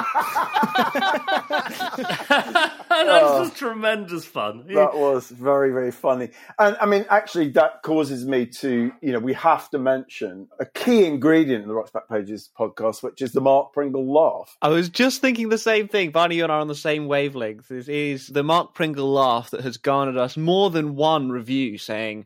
[2.89, 4.65] That's just tremendous fun.
[4.67, 6.29] That was very, very funny.
[6.57, 10.65] And I mean, actually, that causes me to, you know, we have to mention a
[10.65, 14.57] key ingredient in the Rocks Back Pages podcast, which is the Mark Pringle laugh.
[14.61, 16.11] I was just thinking the same thing.
[16.11, 17.71] Barney, you and I are on the same wavelength.
[17.71, 22.25] It is the Mark Pringle laugh that has garnered us more than one review saying,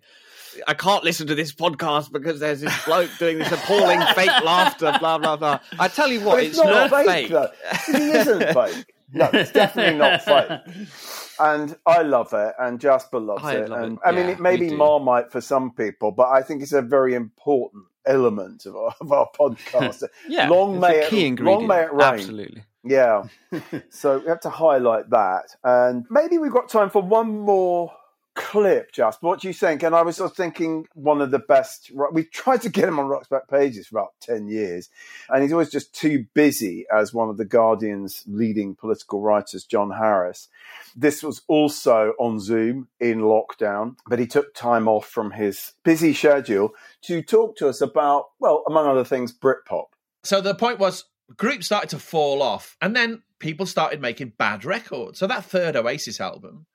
[0.68, 4.96] I can't listen to this podcast because there's this bloke doing this appalling fake laughter,
[5.00, 5.60] blah, blah, blah.
[5.80, 7.30] I tell you what, But it's, not, fake.
[7.30, 7.50] though.
[7.88, 8.86] He isn't fake.
[9.14, 10.50] No, it's definitely not fake.
[11.42, 13.70] And I love it, and Jasper loves I it.
[13.70, 14.00] love and it.
[14.06, 14.78] I mean, Yeah, it may be do.
[14.78, 19.12] marmite for some people, but I think it's a very important element of our, of
[19.12, 20.04] our podcast.
[20.28, 22.02] Yeah, long it's may a it, long may it reign.
[22.14, 22.64] Absolutely.
[22.84, 23.24] Yeah.
[23.90, 25.46] so we have to highlight that.
[25.64, 27.92] And maybe we've got time for one more
[28.34, 29.84] clip, Just what do you think?
[29.84, 31.92] And I was just thinking one of the best.
[32.12, 34.90] We tried to get him on Rock's back pages for about ten years,
[35.30, 39.92] and he's always just too busy as one of the Guardian's leading political writers, John
[39.92, 40.50] Harris.
[40.96, 46.14] This was also on Zoom in lockdown, but he took time off from his busy
[46.14, 49.86] schedule to talk to us about, well, among other things, Britpop.
[50.24, 54.64] So the point was, groups started to fall off, and then people started making bad
[54.64, 55.20] records.
[55.20, 56.66] So that third Oasis album,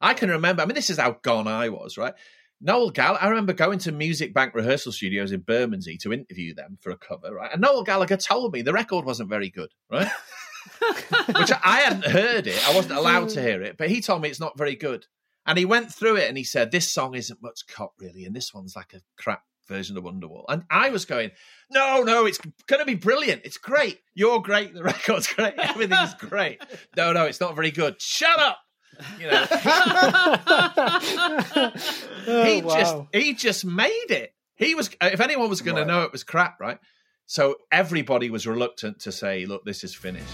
[0.00, 0.62] I can remember.
[0.62, 2.14] I mean, this is how gone I was, right?
[2.60, 3.22] Noel Gallagher.
[3.22, 6.96] I remember going to Music Bank rehearsal studios in Bermondsey to interview them for a
[6.96, 7.50] cover, right?
[7.52, 10.08] And Noel Gallagher told me the record wasn't very good, right?
[11.36, 12.68] Which I, hadn't heard it.
[12.68, 13.44] I wasn't allowed to mm.
[13.44, 15.06] hear it, but he told me it's not very good.
[15.46, 18.34] And he went through it and he said, This song isn't much cop, really, and
[18.34, 20.44] this one's like a crap version of Wonderwall.
[20.48, 21.30] And I was going,
[21.70, 23.42] No, no, it's going to be brilliant.
[23.44, 24.00] It's great.
[24.14, 24.74] You're great.
[24.74, 25.54] The record's great.
[25.58, 26.62] Everything's great.
[26.96, 28.00] No, no, it's not very good.
[28.00, 28.58] Shut up.
[29.20, 29.46] You know,
[32.26, 32.74] oh, he Oh, wow.
[32.78, 34.32] just he just made it.
[34.56, 34.90] He was.
[35.00, 36.78] If anyone was going to know it was crap, right?
[37.26, 40.32] So everybody was reluctant to say, "Look, this is finished."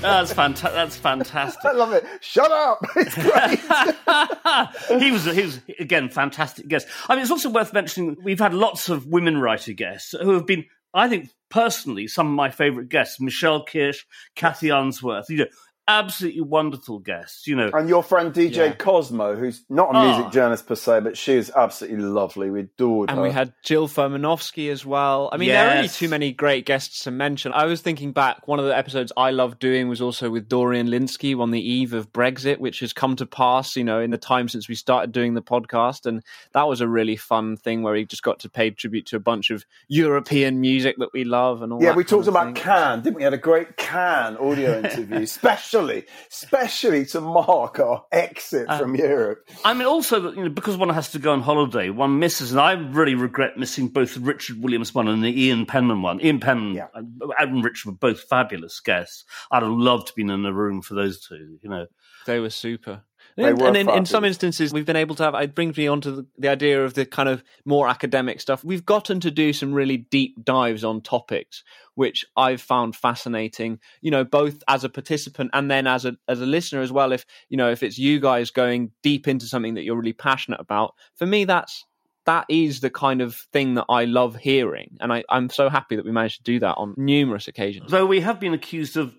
[0.00, 0.72] That's fantastic.
[0.72, 1.64] That's fantastic.
[1.64, 2.04] I love it.
[2.20, 2.78] Shut up.
[2.96, 3.58] It's great.
[5.02, 6.86] he was he was again fantastic guest.
[7.08, 10.46] I mean, it's also worth mentioning we've had lots of women writer guests who have
[10.46, 14.04] been, I think, personally, some of my favourite guests: Michelle Kirsch,
[14.36, 15.28] Kathy Unsworth.
[15.30, 15.46] You know,
[15.88, 17.46] absolutely wonderful guests.
[17.46, 18.72] You know, And your friend DJ Yeah.
[18.72, 20.06] Cosmo, who's not a Oh.
[20.16, 22.50] music journalist per se, but she is absolutely lovely.
[22.50, 23.22] We adored And her.
[23.24, 25.28] we had Jill Furmanovsky as well.
[25.32, 27.52] I mean, there are only too many great guests to mention.
[27.52, 30.88] I was thinking back, one of the episodes I loved doing was also with Dorian
[30.88, 34.18] Lynskey on the eve of Brexit, which has come to pass, you know, in the
[34.18, 36.06] time since we started doing the podcast.
[36.06, 39.16] And that was a really fun thing where he just got to pay tribute to
[39.16, 42.54] a bunch of European music that we love and all yeah, that we talked about.
[42.54, 43.22] Can, didn't we?
[43.22, 45.26] Had a great Can audio interview,
[45.72, 49.48] especially, especially to mark our exit Uh, from Europe.
[49.64, 52.60] I mean, also you know, because one has to go on holiday, one misses, and
[52.60, 56.20] I really regret missing both the Richard Williams one and the Ian Penman one.
[56.20, 59.24] Ian Penman and and Richard were both fabulous guests.
[59.50, 61.58] I'd have loved to be in the room for those two.
[61.62, 61.86] You know,
[62.26, 63.02] They were super.
[63.36, 65.34] They and were and in, in some instances, we've been able to have.
[65.34, 68.62] It brings me on to the, the idea of the kind of more academic stuff.
[68.64, 71.64] We've gotten to do some really deep dives on topics,
[71.94, 73.80] which I've found fascinating.
[74.00, 77.12] You know, both as a participant and then as a as a listener as well.
[77.12, 80.60] If you know, if it's you guys going deep into something that you're really passionate
[80.60, 81.84] about, for me, that's
[82.24, 85.96] that is the kind of thing that I love hearing, and I, I'm so happy
[85.96, 87.90] that we managed to do that on numerous occasions.
[87.90, 89.12] though we have been accused of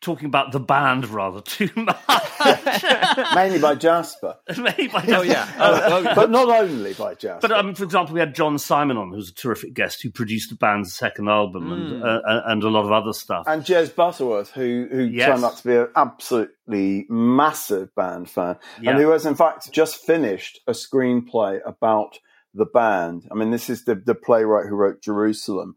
[0.00, 1.96] talking about the band rather too much.
[3.34, 4.36] Mainly by Jasper.
[4.56, 5.46] Mainly by Oh, yeah.
[5.58, 7.48] Oh, but not only by Jasper.
[7.48, 10.50] But um, for example, we had John Simon on, who's a terrific guest, who produced
[10.50, 12.04] the band's second album and Mm.
[12.04, 13.44] uh, and a lot of other stuff.
[13.46, 15.28] And Jez Butterworth, who who Yes.
[15.28, 18.90] turned out to be an absolutely massive band fan, Yeah.
[18.92, 22.18] and who has in fact just finished a screenplay about
[22.54, 23.26] the band.
[23.30, 25.76] I mean, this is the the playwright who wrote Jerusalem,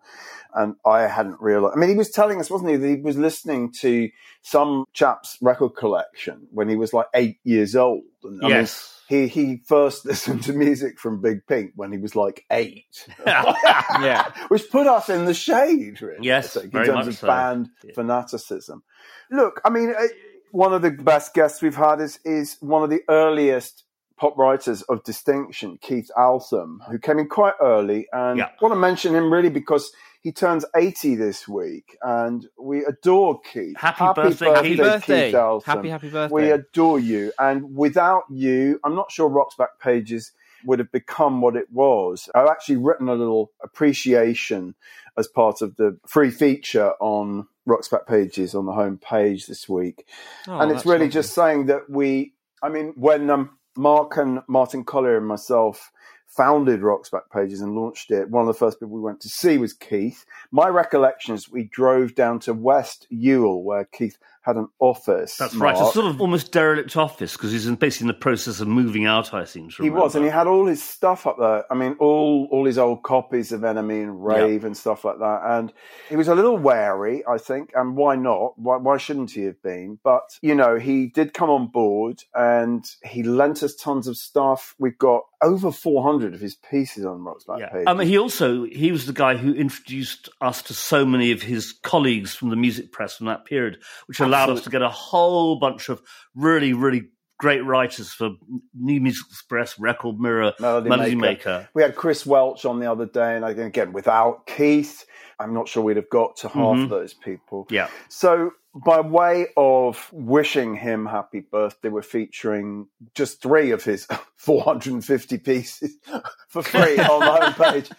[0.53, 1.75] and I hadn't realized.
[1.75, 4.09] I mean, he was telling us, wasn't he, that he was listening to
[4.41, 8.03] some chap's record collection when he was like eight years old.
[8.23, 9.01] And, I mean, Yes.
[9.07, 13.07] he he first listened to music from Big Pink when he was like eight.
[13.27, 14.31] yeah.
[14.49, 16.25] Which put us in the shade, really.
[16.25, 17.27] Yes, think, very in terms much of so.
[17.27, 18.83] band fanaticism.
[19.31, 20.07] Look, I mean, uh,
[20.51, 23.82] one of the best guests we've had is is one of the earliest
[24.17, 28.45] pop writers of distinction, Keith Altham, who came in quite early, and Yeah.
[28.45, 29.91] I want to mention him really because.
[30.21, 33.75] He turns 80 this week, and we adore Keith.
[33.75, 34.55] Happy birthday, Keith.
[34.55, 35.25] Happy birthday.
[35.25, 35.75] Keith Altham.
[35.75, 36.33] Happy, happy birthday.
[36.33, 37.33] We adore you.
[37.37, 40.31] And without you, I'm not sure Rock's Back Pages
[40.63, 42.29] would have become what it was.
[42.33, 44.75] I've actually written a little appreciation
[45.17, 49.67] as part of the free feature on Rock's Back Pages on the home page this
[49.67, 50.07] week.
[50.47, 51.09] Oh, and it's really lovely.
[51.09, 55.91] just saying that we, I mean, when um, Mark and Martin Colyer and myself
[56.27, 59.29] founded Rock's Back Pages and launched it, one of the first people we went to
[59.29, 60.25] see was Keith.
[60.51, 65.37] My recollection is we drove down to West Ewell where Keith had an office.
[65.37, 65.73] That's right.
[65.73, 69.05] A sort of almost derelict office because he's in, basically in the process of moving
[69.05, 69.33] out.
[69.33, 71.63] I seem to He was, and he had all his stuff up there.
[71.71, 75.41] I mean, all all his old copies of NME and Rave and stuff like that.
[75.45, 75.71] And
[76.09, 77.71] he was a little wary, I think.
[77.73, 78.59] And why not?
[78.59, 79.97] Why, why shouldn't he have been?
[80.03, 84.75] But you know, he did come on board, and he lent us tons of stuff.
[84.77, 87.85] We've got over four hundred of his pieces on Rock's back page.
[87.87, 91.41] I mean, he also he was the guy who introduced us to so many of
[91.41, 94.89] his colleagues from the music press from that period, which allowed us to get a
[94.89, 96.01] whole bunch of
[96.35, 97.09] really, really
[97.39, 98.31] great writers for
[98.73, 101.49] New Music Express, Record Mirror, Melody, Melody, Maker.
[101.49, 101.69] Maker.
[101.73, 105.05] We had Chris Welch on the other day, and again, without Keith,
[105.39, 106.89] I'm not sure we'd have got to half Mhm.
[106.89, 107.67] those people.
[107.69, 107.87] Yeah.
[108.07, 108.51] So,
[108.85, 114.07] by way of wishing him happy birthday, we're featuring just three of his
[114.37, 115.97] 450 pieces
[116.49, 117.25] for free on the
[117.63, 117.91] homepage.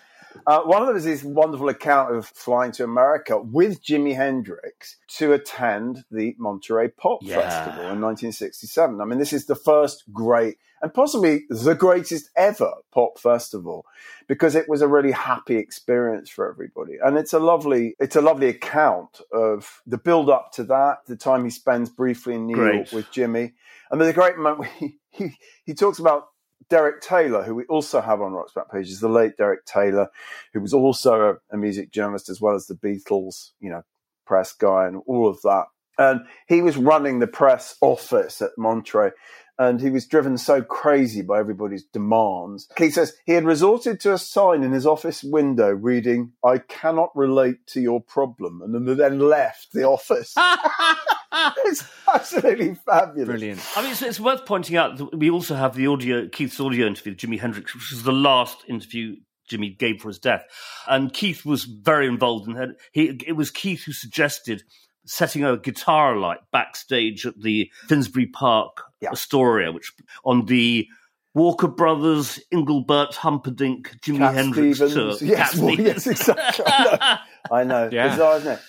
[0.47, 4.97] Uh, one of them is this wonderful account of flying to America with Jimi Hendrix
[5.19, 7.37] to attend the Monterey Pop Yeah.
[7.41, 9.01] Festival in 1967.
[9.01, 13.87] I mean, this is the first great and possibly the greatest ever pop festival
[14.29, 16.99] because it was a really happy experience for everybody.
[17.03, 21.17] And it's a lovely, it's a lovely account of the build up to that, the
[21.17, 22.75] time he spends briefly in New Great.
[22.75, 23.55] York with Jimi.
[23.91, 26.27] And there's a great moment where he, he, he talks about
[26.69, 30.09] Derek Taylor, who we also have on Rock's back pages, the late Derek Taylor,
[30.53, 33.83] who was also a, a music journalist as well as the Beatles, you know,
[34.27, 35.67] press guy and all of that.
[35.97, 39.11] And he was running the press office at Monterey
[39.59, 42.69] and he was driven so crazy by everybody's demands.
[42.77, 47.11] He says he had resorted to a sign in his office window reading, I cannot
[47.15, 50.35] relate to your problem, and then, left the office.
[51.65, 53.29] it's absolutely fabulous.
[53.29, 53.61] Brilliant.
[53.77, 56.87] I mean, it's, it's worth pointing out that we also have the audio, Keith's audio
[56.87, 59.17] interview with Jimi Hendrix, which was the last interview
[59.51, 60.45] Jimi gave for his death.
[60.89, 62.71] And Keith was very involved in that.
[62.93, 64.63] He, it was Keith who suggested
[65.07, 69.93] setting a guitar light backstage at the Finsbury Park Astoria, which
[70.25, 70.89] on the
[71.35, 75.19] Walker Brothers, Engelbert Humperdinck, Jimi Cat Hendrix Stevens.
[75.19, 75.29] tour.
[75.29, 76.65] Yes, well, yes, exactly.
[76.67, 77.19] I
[77.51, 77.57] know.
[77.57, 77.89] I know.
[77.93, 78.09] Yeah.
[78.11, 78.61] Bizarre, isn't it?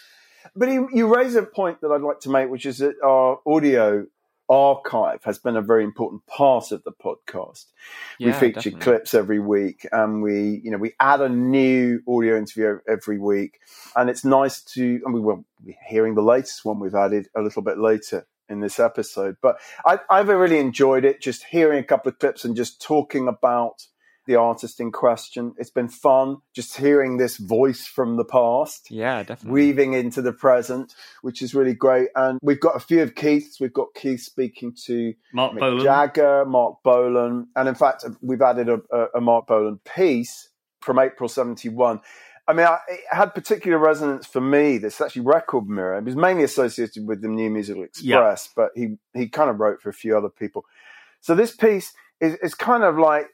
[0.56, 3.40] But you, you raise a point that I'd like to make, which is that our
[3.46, 4.06] audio
[4.50, 7.66] archive has been a very important part of the podcast.
[8.20, 8.80] we feature definitely.
[8.82, 13.60] clips every week, and we, you know, we add a new audio interview every week,
[13.96, 15.02] and it's nice to.
[15.06, 18.60] And we will be hearing the latest one we've added a little bit later in
[18.60, 19.38] this episode.
[19.42, 23.28] But I, I've really enjoyed it, just hearing a couple of clips and just talking
[23.28, 23.88] about
[24.26, 25.54] the artist in question.
[25.58, 28.90] It's been fun just hearing this voice from the past.
[28.90, 29.52] Yeah, definitely.
[29.52, 32.10] Weaving into the present, which is really great.
[32.16, 33.60] And we've got a few of Keith's.
[33.60, 35.84] We've got Keith speaking to Marc Mick Bolan.
[35.84, 37.48] Jagger, Marc Bolan.
[37.56, 40.50] And in fact, we've added a, a, a Marc Bolan piece
[40.82, 42.00] from April 71.
[42.48, 44.78] I mean, I, it had particular resonance for me.
[44.78, 45.98] This actually Record Mirror.
[45.98, 49.82] It was mainly associated with the New Musical Express, but he, he kind of wrote
[49.82, 50.66] for a few other people.
[51.22, 53.28] So this piece is, is kind of like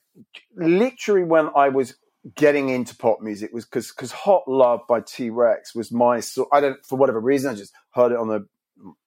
[0.55, 1.95] literally when I was
[2.35, 6.49] getting into pop music was because because Hot Love by T Rex was my sort.
[6.51, 8.45] I don't for whatever reason I just heard it on the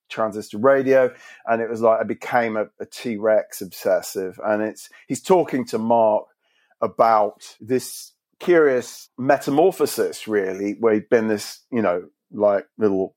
[0.08, 1.12] transistor radio
[1.46, 5.64] and it was like I became a, a T Rex obsessive and it's he's talking
[5.66, 6.26] to Marc
[6.80, 13.14] about this curious metamorphosis really where he'd been this you know like little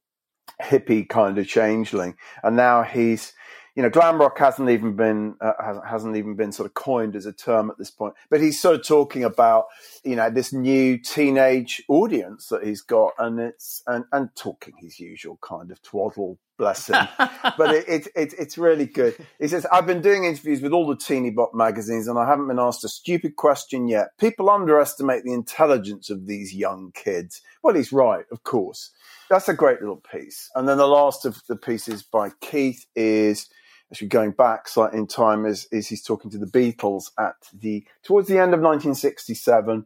[0.61, 3.33] hippie kind of changeling and now he's
[3.77, 7.15] you know, glam rock hasn't even been uh, hasn't, hasn't even been sort of coined
[7.15, 8.15] as a term at this point.
[8.27, 9.65] But he's sort of talking about
[10.03, 14.99] you know this new teenage audience that he's got, and it's and and talking his
[14.99, 17.07] usual kind of twaddle, bless him.
[17.19, 19.15] but it, it, it it's really good.
[19.39, 22.47] He says, "I've been doing interviews with all the teeny bop magazines, and I haven't
[22.47, 24.07] been asked a stupid question yet.
[24.19, 28.89] People underestimate the intelligence of these young kids." Well, he's right, of course.
[29.29, 30.49] That's a great little piece.
[30.55, 33.47] And then the last of the pieces by Keith is
[33.91, 37.85] actually going back slightly in time is, is he's talking to the Beatles at the
[38.03, 39.85] towards the end of 1967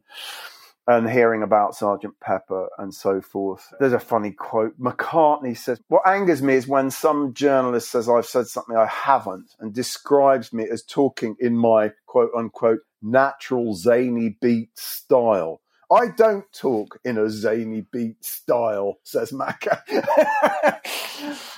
[0.88, 3.72] and hearing about Sergeant Pepper and so forth.
[3.78, 4.78] There's a funny quote.
[4.80, 9.54] McCartney says, What angers me is when some journalist says I've said something I haven't
[9.60, 15.60] and describes me as talking in my quote unquote natural zany beat style.
[15.92, 19.82] I don't talk in a zany beat style, says Macca.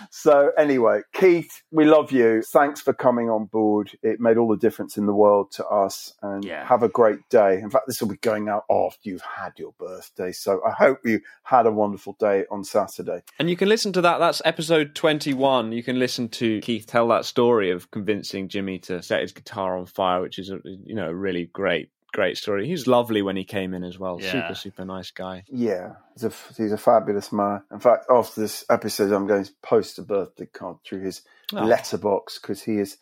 [0.11, 2.43] so anyway, Keith, we love you.
[2.43, 3.93] Thanks for coming on board.
[4.03, 6.14] It made all the difference in the world to us.
[6.20, 7.61] And have a great day.
[7.61, 10.32] In fact, this will be going out after you've had your birthday.
[10.32, 13.22] So I hope you had a wonderful day on Saturday.
[13.39, 14.18] And you can listen to that.
[14.18, 15.70] That's episode 21.
[15.70, 19.78] You can listen to Keith tell that story of convincing Jimi to set his guitar
[19.78, 22.67] on fire, which is a, you know a really great great story.
[22.67, 24.19] He's lovely when he came in as well.
[24.21, 24.33] Yeah.
[24.33, 25.45] Super super nice guy.
[25.51, 27.62] Yeah, he's a, he's a fabulous man.
[27.71, 31.21] In fact, after this episode, I'm going to post a birthday card through his
[31.53, 31.62] Oh.
[31.62, 32.97] letterbox because he is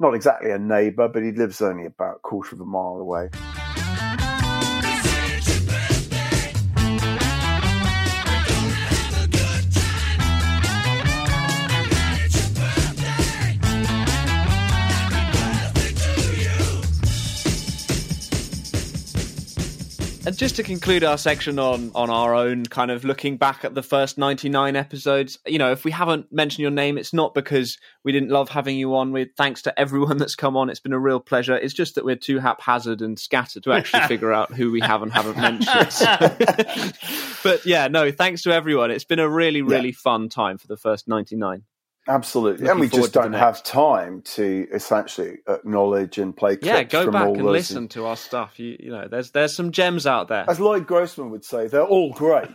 [0.00, 3.30] not exactly a neighbour, but he lives only about a quarter of a mile away.
[20.26, 23.74] And just to conclude our section on on our own kind of looking back at
[23.74, 27.76] the first 99 episodes, you know, if we haven't mentioned your name, it's not because
[28.04, 29.12] we didn't love having you on.
[29.12, 31.54] With thanks to everyone that's come on, it's been a real pleasure.
[31.54, 35.02] It's just that we're too haphazard and scattered to actually figure out who we have
[35.02, 36.96] and haven't mentioned.
[37.42, 38.90] but yeah, no, thanks to everyone.
[38.90, 41.64] It's been a really really fun time for the first 99.
[42.06, 46.82] Absolutely, Looking and we just don't have time to essentially acknowledge and play clips Yeah,
[46.82, 48.58] go from back all and those listen to our stuff.
[48.60, 50.44] You, you know, there's there's some gems out there.
[50.48, 52.48] As Loyd Grossman would say, they're all great.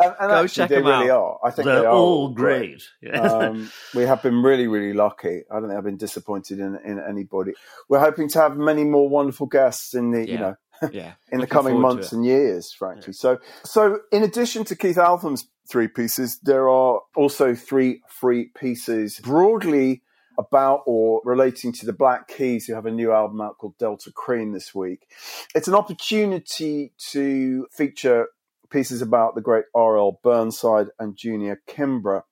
[0.00, 1.38] and, and Go actually, check they them really out.
[1.42, 1.48] are.
[1.48, 2.82] I think They're they are all great.
[3.00, 3.20] Yeah.
[3.20, 5.42] um, we have been really, really lucky.
[5.50, 7.52] I don't think I've been disappointed in, in anybody.
[7.88, 10.56] We're hoping to have many more wonderful guests in the, you know,
[10.92, 13.12] Yeah, in the coming months and years, frankly.
[13.12, 19.20] So, so in addition to Keith Altham's three pieces, there are also three free pieces
[19.20, 20.02] broadly
[20.38, 24.10] about or relating to the Black Keys, who have a new album out called Delta
[24.12, 25.06] Kream this week.
[25.54, 28.28] It's an opportunity to feature
[28.70, 30.20] pieces about the great R.L.
[30.22, 32.22] Burnside and Junior Kimbrough,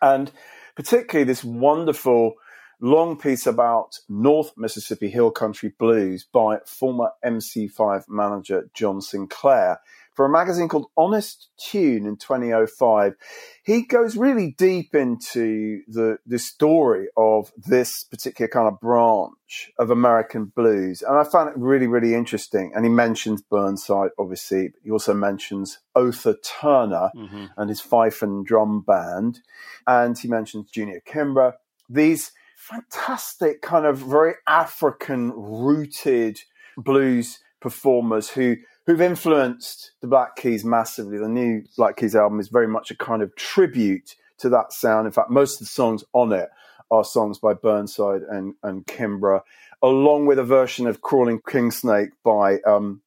[0.00, 0.30] and
[0.74, 2.34] particularly this wonderful
[2.82, 9.78] long piece about North Mississippi Hill Country Blues by former MC5 manager John Sinclair
[10.14, 13.14] for a magazine called Honest Tune in 2005.
[13.62, 19.90] He goes really deep into the, the story of this particular kind of branch of
[19.90, 21.02] American blues.
[21.02, 22.72] And I found it really, really interesting.
[22.74, 24.68] And he mentions Burnside, obviously.
[24.68, 27.50] But he also mentions Otha Turner Mhm.
[27.56, 29.40] and his fife and drum band.
[29.86, 31.54] And he mentions Junior Kimbrough.
[31.88, 32.32] These
[32.62, 36.40] fantastic kind of very African rooted
[36.76, 38.56] blues performers who
[38.86, 41.18] who've influenced the Black Keys massively.
[41.18, 45.06] The new Black Keys album is very much a kind of tribute to that sound.
[45.06, 46.50] In fact, most of the songs on it
[46.90, 49.42] are songs by Burnside and, and Kimbrough,
[49.82, 53.02] along with a version of Crawling King Snake by um,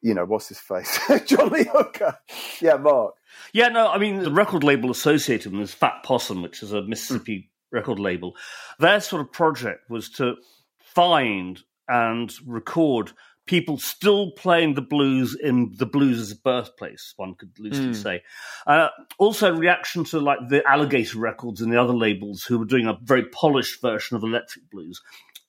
[0.00, 0.98] you know, what's his face?
[1.26, 2.18] John Lee Hooker.
[2.60, 3.14] Yeah, Mark.
[3.52, 6.82] Yeah, no, I mean, the record label associated with this Fat Possum, which is a
[6.82, 8.36] Mississippi record label,
[8.78, 10.36] their sort of project was to
[10.78, 13.12] find and record
[13.46, 18.02] people still playing the blues in the blues' birthplace, one could loosely Mm.
[18.02, 18.22] say.
[18.66, 18.88] Uh,
[19.18, 22.98] also, reaction to like the Alligator Records and the other labels who were doing a
[23.02, 25.00] very polished version of electric blues.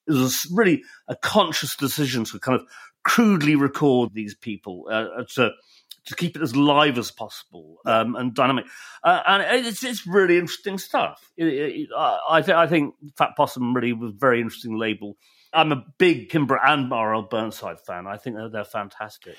[0.07, 2.65] It was really a conscious decision to kind of
[3.03, 5.51] crudely record these people uh, to
[6.09, 8.65] to keep it as live as possible um, and dynamic.
[9.03, 11.31] Uh, and it's it's really interesting stuff.
[11.37, 15.17] It, it, I I, th- I think Fat Possum really was a very interesting label.
[15.51, 17.23] I'm a big Kimbrough and R.L.
[17.23, 18.05] Burnside fan.
[18.05, 19.35] I think they're, they're fantastic.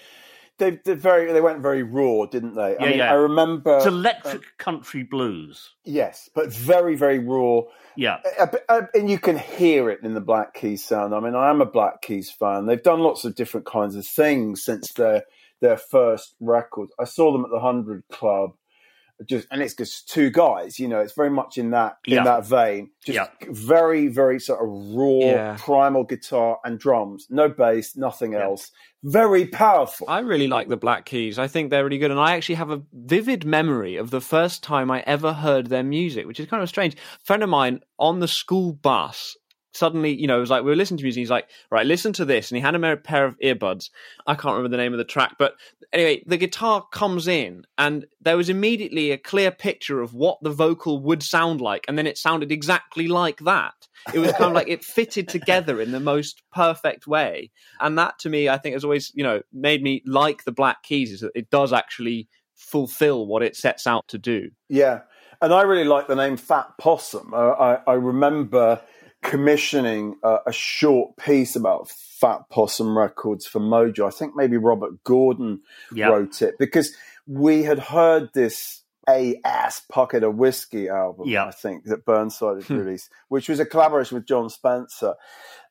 [0.59, 2.77] They, they very they went very raw, didn't they?
[2.77, 3.11] I Yeah, mean, yeah.
[3.13, 5.71] I remember It's electric country blues.
[5.85, 7.63] Yes, but very, very raw.
[7.97, 8.19] Yeah.
[8.39, 11.15] Uh, uh, And you can hear it in the Black Keys sound.
[11.15, 12.67] I mean, I am a Black Keys fan.
[12.67, 15.23] They've done lots of different kinds of things since their
[15.61, 16.89] their first record.
[16.99, 18.53] I saw them at the Hundred Club,
[19.27, 20.79] just and it's just two guys.
[20.79, 22.91] You know, it's very much in that in that vein.
[23.05, 25.57] Just very, very sort of raw, Yeah.
[25.59, 27.27] primal guitar and drums.
[27.31, 28.71] No bass, nothing else.
[29.03, 30.07] Very powerful.
[30.11, 31.39] I really like the Black Keys.
[31.39, 32.11] I think they're really good.
[32.11, 35.83] And I actually have a vivid memory of the first time I ever heard their
[35.83, 36.95] music, which is kind of strange.
[36.95, 39.37] A friend of mine on the school bus
[39.73, 41.21] suddenly, you know, it was like, we were listening to music.
[41.21, 42.51] He's like, right, listen to this.
[42.51, 43.91] And he handed me a pair of earbuds.
[44.27, 45.37] I can't remember the name of the track.
[45.39, 45.55] But
[45.93, 50.51] anyway, the guitar comes in and there was immediately a clear picture of what the
[50.51, 51.85] vocal would sound like.
[51.89, 53.75] And then it sounded exactly like that.
[54.15, 57.51] It was kind of like it fitted together in the most perfect way.
[57.81, 60.83] And that to me, I think has always, you know, made me like the Black
[60.83, 64.51] Keys is that it does actually fulfill what it sets out to do.
[64.69, 65.01] Yeah,
[65.41, 67.33] and I really like the name Fat Possum.
[67.33, 68.81] Uh, I, I remember
[69.23, 74.07] commissioning a, a short piece about Fat Possum Records for Mojo.
[74.07, 75.61] I think maybe Robert Gordon
[75.93, 76.09] Yeah.
[76.09, 76.95] wrote it because
[77.27, 81.47] we had heard this A Ass Pocket of Whiskey album, Yeah.
[81.47, 82.79] I think, that Burnside had Hmm.
[82.79, 85.15] released, which was a collaboration with Jon Spencer.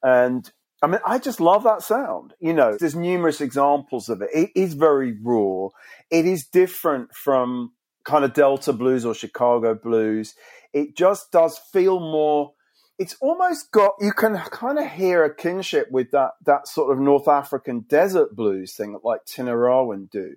[0.04, 0.50] And
[0.82, 2.34] I mean, I just love that sound.
[2.40, 4.30] You know, there's numerous examples of it.
[4.34, 5.68] It is very raw.
[6.10, 7.74] It is different from
[8.06, 10.36] kind of Delta blues or Chicago blues.
[10.72, 12.54] It just does feel more.
[13.00, 17.00] It's almost got you can kind of hear a kinship with that that sort of
[17.00, 20.36] North African desert blues thing that like Tinariwen do.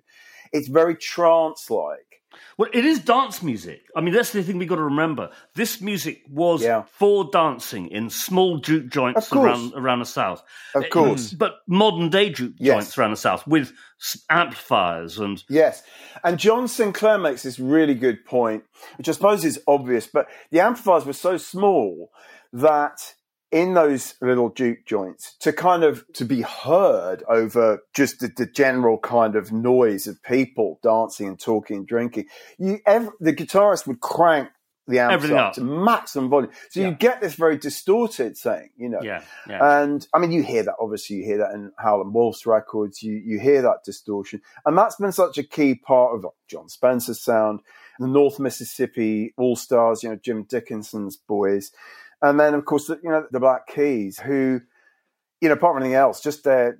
[0.53, 2.21] It's very trance like.
[2.57, 3.81] Well, it is dance music.
[3.95, 5.29] I mean, that's the thing we got to remember.
[5.53, 6.83] This music was Yeah.
[6.97, 10.41] for dancing in small juke joints around around the south.
[10.73, 11.33] Of eh, course.
[11.33, 12.73] Mm, but modern day juke Yes.
[12.75, 13.71] joints around the south with
[14.29, 15.83] amplifiers and Yes.
[16.23, 18.63] And John Sinclair makes this really good point,
[18.97, 22.11] which I suppose is obvious, but the amplifiers were so small
[22.53, 23.15] that
[23.51, 28.47] in those little juke joints to kind of to be heard over just the, the
[28.47, 32.25] general kind of noise of people dancing and talking and drinking.
[32.57, 32.79] You,
[33.19, 34.49] the guitarist would crank
[34.87, 35.53] the amps Everything up, up.
[35.53, 39.01] to maximum volume, so you get this very distorted thing, you know.
[39.01, 39.81] Yeah, yeah.
[39.81, 41.17] And I mean, you hear that obviously.
[41.17, 43.01] You hear that in Howlin' Wolf's records.
[43.01, 47.21] You you hear that distortion, and that's been such a key part of Jon Spencer's
[47.21, 47.61] sound,
[47.97, 50.03] the North Mississippi All Stars.
[50.03, 51.71] You know, Jim Dickinson's boys,
[52.23, 54.61] and then of course the, you know the Black Keys, who,
[55.41, 56.79] you know, apart from anything else, just their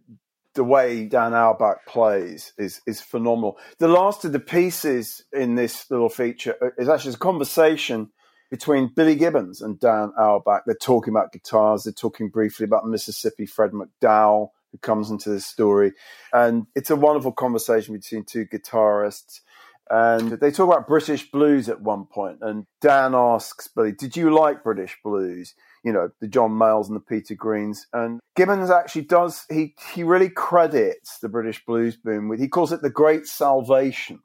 [0.55, 3.57] the way Dan Auerbach plays is is phenomenal.
[3.79, 8.09] The last of the pieces in this little feature uh, is actually a conversation
[8.49, 10.63] between Billy Gibbons and Dan Auerbach.
[10.65, 11.83] They're talking about guitars.
[11.83, 15.93] They're talking briefly about Mississippi Fred McDowell, who comes into this story,
[16.31, 19.41] and it's a wonderful conversation between two guitarists.
[19.89, 24.33] And they talk about British blues at one point, and Dan asks Billy, "Did you
[24.33, 25.53] like British blues?"
[25.83, 27.87] You know, the John Mayalls and the Peter Greens.
[27.91, 32.71] And Gibbons actually does he he really credits the British blues boom with he calls
[32.71, 34.21] it the Great Salvation,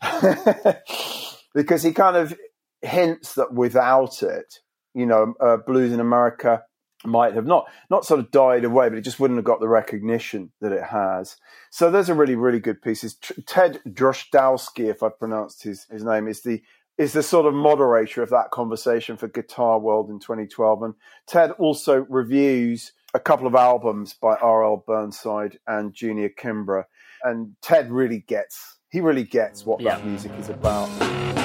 [1.54, 2.34] because he kind of
[2.80, 4.60] hints that without it,
[4.94, 6.62] you know, uh, blues in America
[7.04, 9.68] might have not not sort of died away, but it just wouldn't have got the
[9.68, 11.36] recognition that it has.
[11.70, 13.14] So those are really really good pieces.
[13.46, 16.62] Ted Drozdowski, if I pronounced his his name, is the
[16.98, 20.94] is the sort of moderator of that conversation for Guitar World in 2012, and
[21.26, 24.84] Ted also reviews a couple of albums by R.L.
[24.86, 26.84] Burnside and Junior Kimbrough,
[27.22, 31.41] and Ted really gets he really gets what that music is about.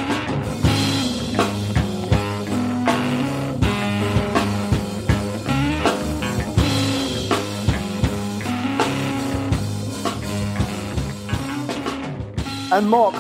[12.70, 13.16] And Mark,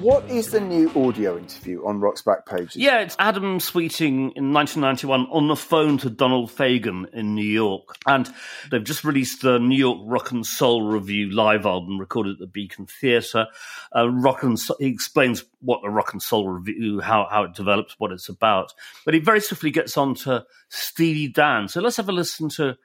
[0.00, 2.74] what is the new audio interview on Rock's back pages?
[2.74, 7.96] Yeah, it's Adam Sweeting in 1991 on the phone to Donald Fagen in New York.
[8.08, 8.28] And
[8.68, 12.48] they've just released the New York Rock and Soul Revue live album recorded at the
[12.48, 13.46] Beacon Theatre.
[13.94, 17.54] Uh, rock and Soul, he explains what the Rock and Soul Revue, how, how it
[17.54, 18.72] develops, what it's about.
[19.04, 21.68] But he very swiftly gets on to Steely Dan.
[21.68, 22.76] So let's have a listen to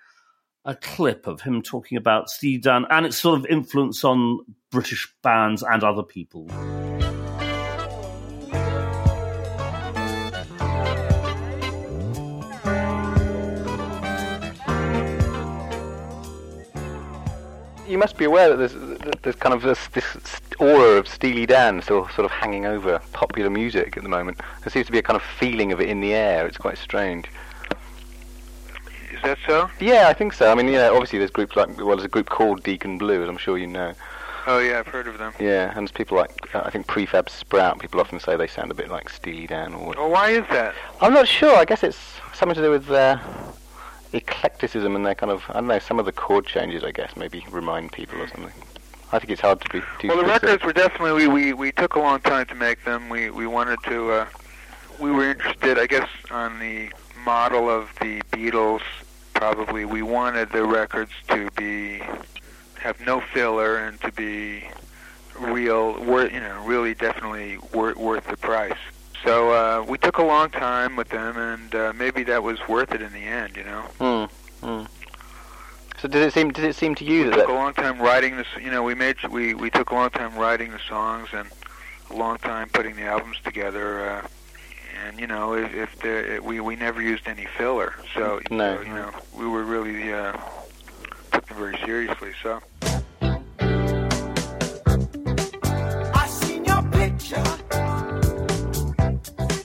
[0.66, 4.40] a clip of him talking about Steely Dan and its sort of influence on
[4.76, 6.50] British bands and other people.
[17.88, 18.74] You must be aware that there's,
[19.22, 20.18] there's kind of this, this
[20.60, 24.42] aura of Steely Dan still sort of hanging over popular music at the moment.
[24.62, 26.46] There seems to be a kind of feeling of it in the air.
[26.46, 27.28] It's quite strange.
[29.14, 29.70] Is that so?
[29.80, 30.52] Yeah, I think so.
[30.52, 33.30] I mean, yeah, obviously there's groups like, well, there's a group called Deacon Blue, as
[33.30, 33.94] I'm sure you know.
[34.48, 35.34] Oh yeah, I've heard of them.
[35.40, 38.76] Yeah, and people like, uh, I think Prefab Sprout, people often say they sound a
[38.76, 39.96] bit like Steely Dan or...
[39.98, 40.76] Oh, why is that?
[41.02, 41.56] I'm not sure.
[41.56, 41.98] I guess it's
[42.34, 43.20] something to do with their
[44.14, 47.16] eclecticism and their kind of, I don't know, some of the chord changes, I guess,
[47.16, 48.54] maybe remind people or something.
[49.12, 50.44] I think it's hard to be too Well, the specific.
[50.44, 53.08] records were definitely we, we we took a long time to make them.
[53.10, 54.12] We we wanted to.
[54.12, 54.26] Uh,
[55.00, 56.90] we were interested, I guess, on the
[57.24, 58.82] model of the Beatles.
[59.34, 62.02] Probably we wanted the records to be
[62.86, 64.70] have no filler and to be
[65.40, 68.78] real, worth you know, really definitely worth worth the price.
[69.24, 72.92] So uh, we took a long time with them, and uh, maybe that was worth
[72.94, 73.56] it in the end.
[73.58, 73.82] You know.
[74.62, 74.66] Hmm.
[74.66, 74.86] Hmm.
[76.00, 76.52] So did it seem?
[76.52, 77.36] Did it seem to you we that?
[77.38, 78.48] took a long time writing this.
[78.62, 81.50] You know, we made we we took a long time writing the songs and
[82.12, 84.08] a long time putting the albums together.
[84.08, 84.28] Uh,
[85.08, 88.78] and you know, if, if there, we we never used any filler, so, No.
[88.78, 90.38] so you know, we were really uh,
[91.36, 92.32] took them very seriously.
[92.42, 92.62] So.
[96.14, 97.44] I seen your picture.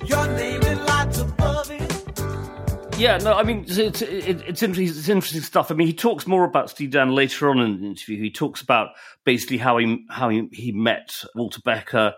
[0.04, 2.98] Your name in lights above it.
[2.98, 5.70] Yeah, no, I mean, it's, it's, it- it's, interesting, it's interesting stuff.
[5.70, 8.18] I mean, he talks more about Steely Dan later on in the interview.
[8.20, 8.88] He talks about
[9.24, 12.14] basically how he how he, he met Walter Becker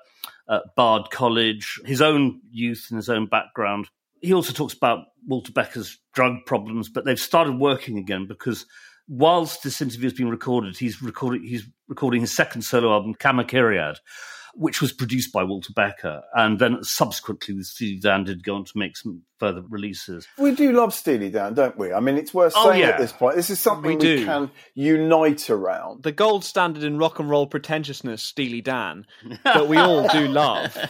[0.48, 3.88] at Bard College, his own youth and his own background.
[4.20, 8.66] He also talks about Walter Becker's drug problems, but they've started working again because
[9.12, 13.96] whilst this interview has been recorded, he's recording he's recording his second solo album, Kamakiriad,
[14.54, 18.72] which was produced by Walter Becker, and then subsequently Steely Dan did go on to
[18.78, 20.26] make some further releases.
[20.38, 21.92] We do love Steely Dan, don't we?
[21.92, 22.90] I mean, it's worth Oh, saying yeah.
[22.90, 23.36] at this point.
[23.36, 24.24] This is something We we, do.
[24.24, 26.02] can unite around.
[26.02, 29.06] The gold standard in rock and roll pretentiousness, Steely Dan,
[29.44, 30.76] that we all do love.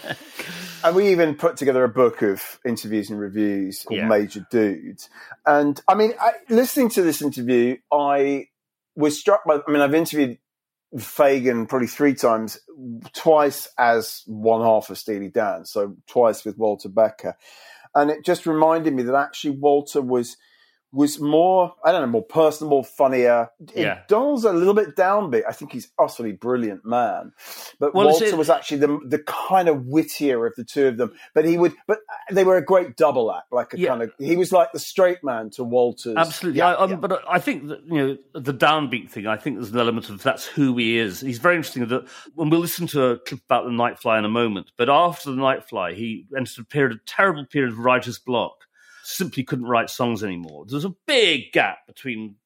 [0.85, 4.09] And we even put together a book of interviews and reviews called Yeah.
[4.09, 5.09] Major Dudes.
[5.47, 8.47] And I mean, I, listening to this interview, I
[8.97, 9.61] was struck by.
[9.65, 10.39] I mean, I've interviewed
[10.97, 12.59] Fagen probably three times,
[13.15, 17.37] twice as one half of Steely Dan, so twice with Walter Becker,
[17.95, 20.37] and it just reminded me that actually Walter was
[20.93, 23.49] was more, I don't know, more personable, funnier.
[23.75, 24.01] Yeah.
[24.09, 25.45] Donald's a little bit downbeat.
[25.49, 27.33] I think he's utterly brilliant man.
[27.81, 31.13] But Well, Walter was actually the the kind of wittier of the two of them.
[31.35, 33.89] But he would, but they were a great double act, like a Yeah.
[33.89, 34.13] kind of.
[34.19, 36.17] He was like the straight man to Walter's.
[36.17, 39.27] Absolutely, Yeah, I, um, but I think that you know the downbeat thing.
[39.27, 41.21] I think there's an element of that's who he is.
[41.21, 41.87] He's very interesting.
[41.89, 45.31] That when we'll listen to a clip about the Nightfly in a moment, but after
[45.31, 48.62] the Nightfly, he entered a period, a terrible period of writer's block.
[49.03, 50.65] Simply couldn't write songs anymore.
[50.69, 52.37] There's a big gap between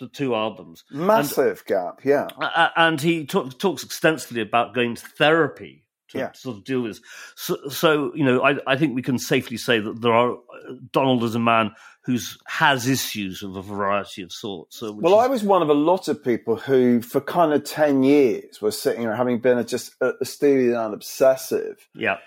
[0.00, 2.00] the two albums, And- massive gap.
[2.04, 2.28] Yeah.
[2.38, 6.32] uh, and he talk, talks extensively about going to therapy to Yeah.
[6.32, 7.00] sort of deal with this.
[7.36, 10.36] So, so you know, I, I think we can safely say that there are
[10.92, 14.76] Donald is a man who's has issues of a variety of sorts.
[14.78, 17.64] So, Well, is- I was one of a lot of people who, for kind of
[17.64, 22.18] 10 years, were sitting there having been a, just a, a Steely Dan obsessive yeah,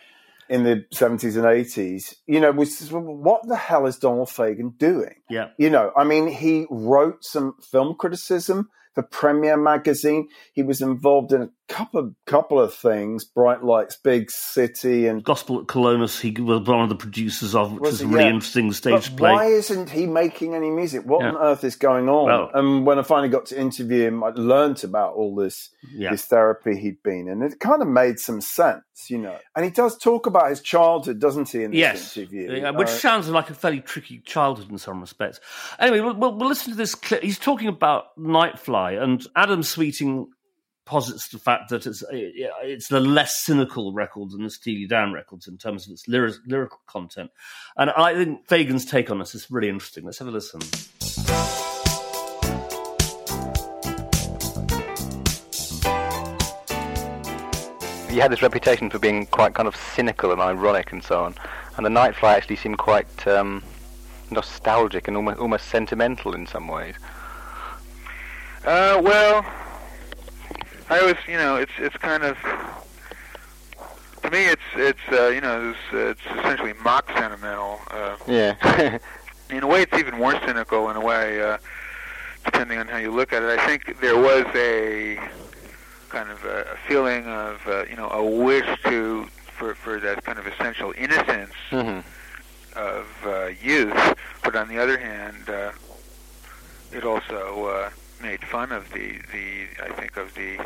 [0.49, 5.15] in the 70s and 80s, you know, was what the hell is Donald Fagen doing?
[5.29, 5.49] yeah.
[5.57, 10.27] You know, I mean, he wrote some film criticism for Premiere Magazine.
[10.53, 15.59] He was involved in a couple couple of things, Bright Lights, Big City, and Gospel
[15.59, 16.19] at Colonus.
[16.19, 18.29] He was one of the producers of, which Was is a really Yeah.
[18.29, 19.31] interesting stage But play.
[19.33, 21.03] Why isn't he making any music?
[21.05, 21.29] What Yeah.
[21.31, 22.25] on earth is going on?
[22.25, 26.11] Well- and when I finally got to interview him, I learnt about all this Yeah.
[26.11, 27.41] this therapy he'd been in.
[27.41, 29.37] It kind of made some sense, you know.
[29.55, 31.63] And he does talk about his childhood, doesn't he?
[31.63, 35.01] In this Yes, interview, Yeah, which Uh, sounds like a fairly tricky childhood in some
[35.01, 35.39] respects.
[35.79, 37.21] Anyway, we'll, we'll, we'll listen to this clip.
[37.23, 40.27] He's talking about Nightfly, and Adam Sweeting
[40.87, 45.47] posits the fact that it's it's the less cynical record than the Steely Dan records
[45.47, 47.29] in terms of its lyric, lyrical content.
[47.75, 50.05] And I think Fagen's take on this is really interesting.
[50.05, 50.61] Let's have a listen.
[58.17, 61.35] he had this reputation for being quite kind of cynical and ironic and so on.
[61.75, 63.61] And the Nightfly actually seemed quite um,
[64.31, 66.95] nostalgic and almost almost sentimental in some ways.
[68.65, 69.45] Uh, well,
[70.89, 72.37] I was, you know, it's it's kind of
[74.23, 75.79] to me, it's it's uh, you know, it's,
[76.25, 77.79] it's essentially mock sentimental.
[77.91, 78.97] Uh, Yeah.
[79.49, 80.89] in a way, it's even more cynical.
[80.89, 81.57] In a way, uh,
[82.45, 85.19] depending on how you look at it, I think there was a
[86.09, 89.27] kind of a, a feeling of uh, you know a wish to
[89.57, 92.03] for for that kind of essential innocence Mhm.
[92.75, 95.71] of uh, youth, but on the other hand, uh,
[96.91, 97.89] it also uh,
[98.49, 100.57] fun of the the I think of the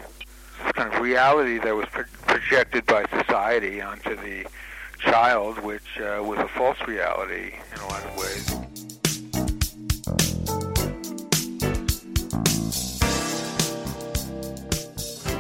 [0.74, 4.46] kind of reality that was pro- projected by society onto the
[5.00, 8.72] child, which uh, was a false reality in a lot of ways.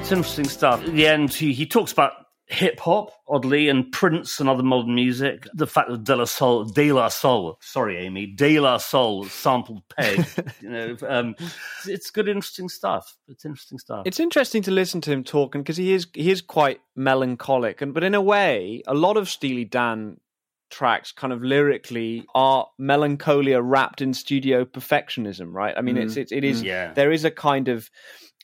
[0.01, 0.83] It's interesting stuff.
[0.83, 2.20] At the end, he, he talks about
[2.61, 5.47] hip hop, oddly, and Prince and other modern music.
[5.53, 9.81] The fact that De La Soul, De La Soul, sorry, Amy, De La Soul sampled
[9.89, 10.25] Peg.
[10.61, 11.35] you know, um,
[11.87, 13.17] it's, good, interesting stuff.
[13.27, 14.03] It's interesting stuff.
[14.05, 17.93] It's interesting to listen to him talking because he is he is quite melancholic, and
[17.93, 20.17] but in a way, a lot of Steely Dan
[20.69, 25.75] tracks kind of lyrically are melancholia wrapped in studio perfectionism, right?
[25.77, 26.03] I mean, Mm.
[26.03, 26.65] it's it, it is Mm.
[26.65, 26.93] Yeah.
[26.93, 27.89] there is a kind of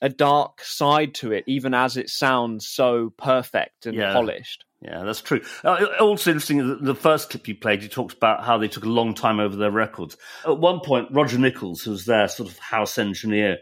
[0.01, 4.13] a dark side to it, even as it sounds so perfect and Yeah.
[4.13, 4.65] polished.
[4.81, 5.41] Yeah, that's true.
[5.63, 8.89] Uh, also interesting, the, first clip you played, you talked about how they took a
[8.89, 10.17] long time over their records.
[10.45, 13.57] At one point, Roger Nichols, who was their sort of house engineer,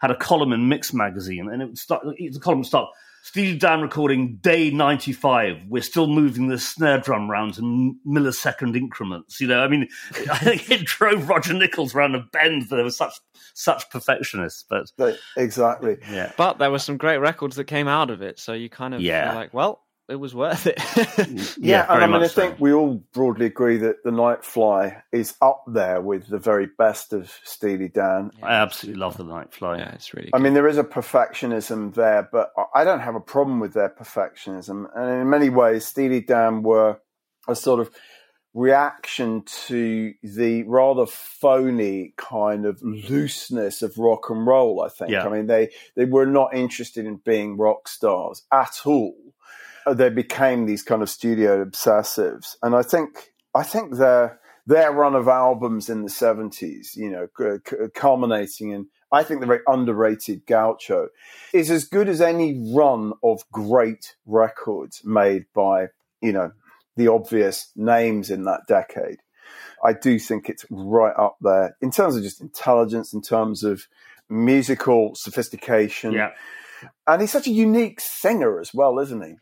[0.00, 2.04] had a column in Mix magazine, and it would start.
[2.04, 2.90] The column would start.
[3.22, 5.56] Steely Dan recording day 95.
[5.68, 9.40] We're still moving the snare drum rounds in millisecond increments.
[9.40, 9.86] You know, I mean,
[10.32, 12.68] I think it drove Roger Nichols around a bend.
[12.70, 13.12] There were such
[13.54, 14.86] such perfectionists, but
[15.36, 15.98] exactly.
[16.10, 16.32] Yeah.
[16.36, 19.00] But there were some great records that came out of it, so you kind of
[19.00, 19.30] Yeah.
[19.30, 20.76] feel like, well, it was worth it.
[20.78, 22.40] Mm, yeah, and I mean, I much so.
[22.42, 27.12] think we all broadly agree that the Nightfly is up there with the very best
[27.12, 28.30] of Steely Dan.
[28.42, 29.78] I absolutely love the Nightfly.
[29.78, 30.30] Yeah, it's really.
[30.32, 33.74] I mean, there is a perfectionism there, but I- I don't have a problem with
[33.74, 34.86] their perfectionism.
[34.96, 37.00] And in many ways, Steely Dan were
[37.46, 37.90] a sort of
[38.54, 45.10] reaction to the rather phony kind of looseness of rock and roll, I think.
[45.10, 45.26] Yeah.
[45.26, 49.14] I mean, they, they were not interested in being rock stars at all.
[49.88, 52.56] Uh, They became these kind of studio obsessives.
[52.62, 57.28] And I think, I think their, their run of albums in the 70s, you know,
[57.36, 61.08] cu- cu- culminating in, I think the very underrated Gaucho
[61.54, 65.88] is as good as any run of great records made by,
[66.20, 66.52] you know,
[66.96, 69.20] the obvious names in that decade.
[69.82, 73.86] I do think it's right up there in terms of just intelligence, in terms of
[74.28, 76.12] musical sophistication.
[76.12, 76.30] Yeah.
[77.06, 79.34] And he's such a unique singer as well, isn't he?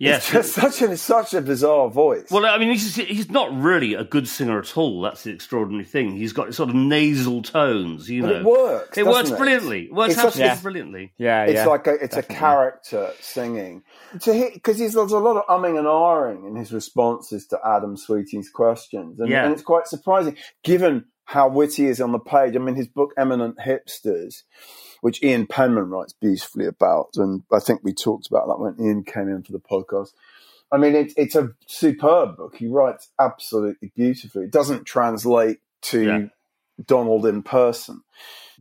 [0.00, 0.32] Yes.
[0.32, 2.30] It's just such a such a bizarre voice.
[2.30, 5.02] Well, I mean, he's he's not really a good singer at all.
[5.02, 6.12] That's the extraordinary thing.
[6.14, 8.36] He's got sort of nasal tones, you But know.
[8.36, 8.96] it works.
[8.98, 9.86] It doesn't works brilliantly.
[9.86, 11.12] It works It's such- absolutely brilliantly.
[11.18, 11.50] Yeah, yeah.
[11.50, 13.82] It's like a, it's a character singing.
[14.12, 19.18] Because there's a lot of umming and ahhing in his responses to Adam Sweeting's questions,
[19.18, 19.46] and, Yeah.
[19.46, 22.54] and it's quite surprising given how witty he is on the page.
[22.54, 24.44] I mean, his book *Eminent Hipsters*,
[25.00, 29.04] which Ian Penman writes beautifully about, and I think we talked about that when Ian
[29.04, 30.12] came in for the podcast.
[30.70, 32.56] I mean, it, it's a superb book.
[32.56, 34.44] He writes absolutely beautifully.
[34.44, 36.30] It doesn't translate to
[36.84, 38.02] Donald in person,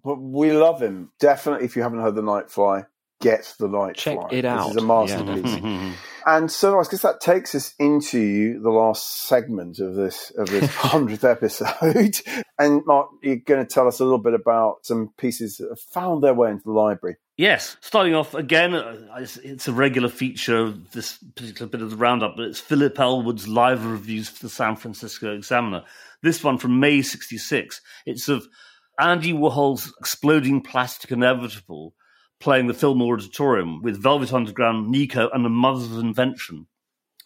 [0.03, 1.11] but we love him.
[1.19, 2.87] Definitely, if you haven't heard The Nightfly,
[3.19, 3.95] get The Nightfly.
[3.95, 4.67] Check it out.
[4.67, 5.61] This is a masterpiece.
[5.61, 5.93] Yeah.
[6.27, 10.69] And so I guess that takes us into the last segment of this of this
[10.75, 12.19] hundredth episode.
[12.59, 15.79] And Mark, you're going to tell us a little bit about some pieces that have
[15.79, 17.17] found their way into the library.
[17.37, 21.91] Yes, starting off again, uh, it's, it's a regular feature of this particular bit of
[21.91, 25.83] the roundup, but it's Philip Elwood's live reviews for the San Francisco Examiner.
[26.23, 27.79] This one from May 66.
[28.07, 28.47] It's of
[28.99, 31.93] Andy Warhol's Exploding Plastic Inevitable
[32.39, 36.67] playing the Fillmore Auditorium with Velvet Underground, Nico, and the Mother's of Invention.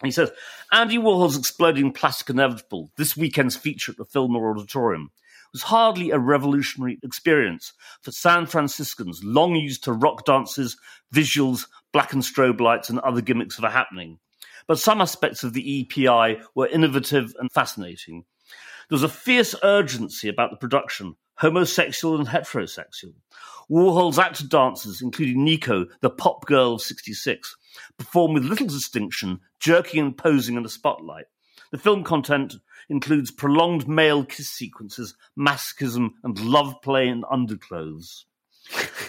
[0.02, 0.32] He says,
[0.72, 5.10] Andy Warhol's Exploding Plastic Inevitable, this weekend's feature at the Fillmore Auditorium,
[5.52, 10.76] was hardly a revolutionary experience for San Franciscans long used to rock dances,
[11.14, 14.18] visuals, black and strobe lights, and other gimmicks of a happening.
[14.66, 18.24] But some aspects of the EPI were innovative and fascinating.
[18.88, 23.14] There was a fierce urgency about the production, homosexual and heterosexual.
[23.68, 27.56] Warhol's actor dancers, including Nico, the pop girl of 66,
[27.98, 31.24] perform with little distinction, jerking and posing in the spotlight.
[31.72, 32.54] The film content
[32.88, 38.26] includes prolonged male kiss sequences, masochism, and love play in underclothes.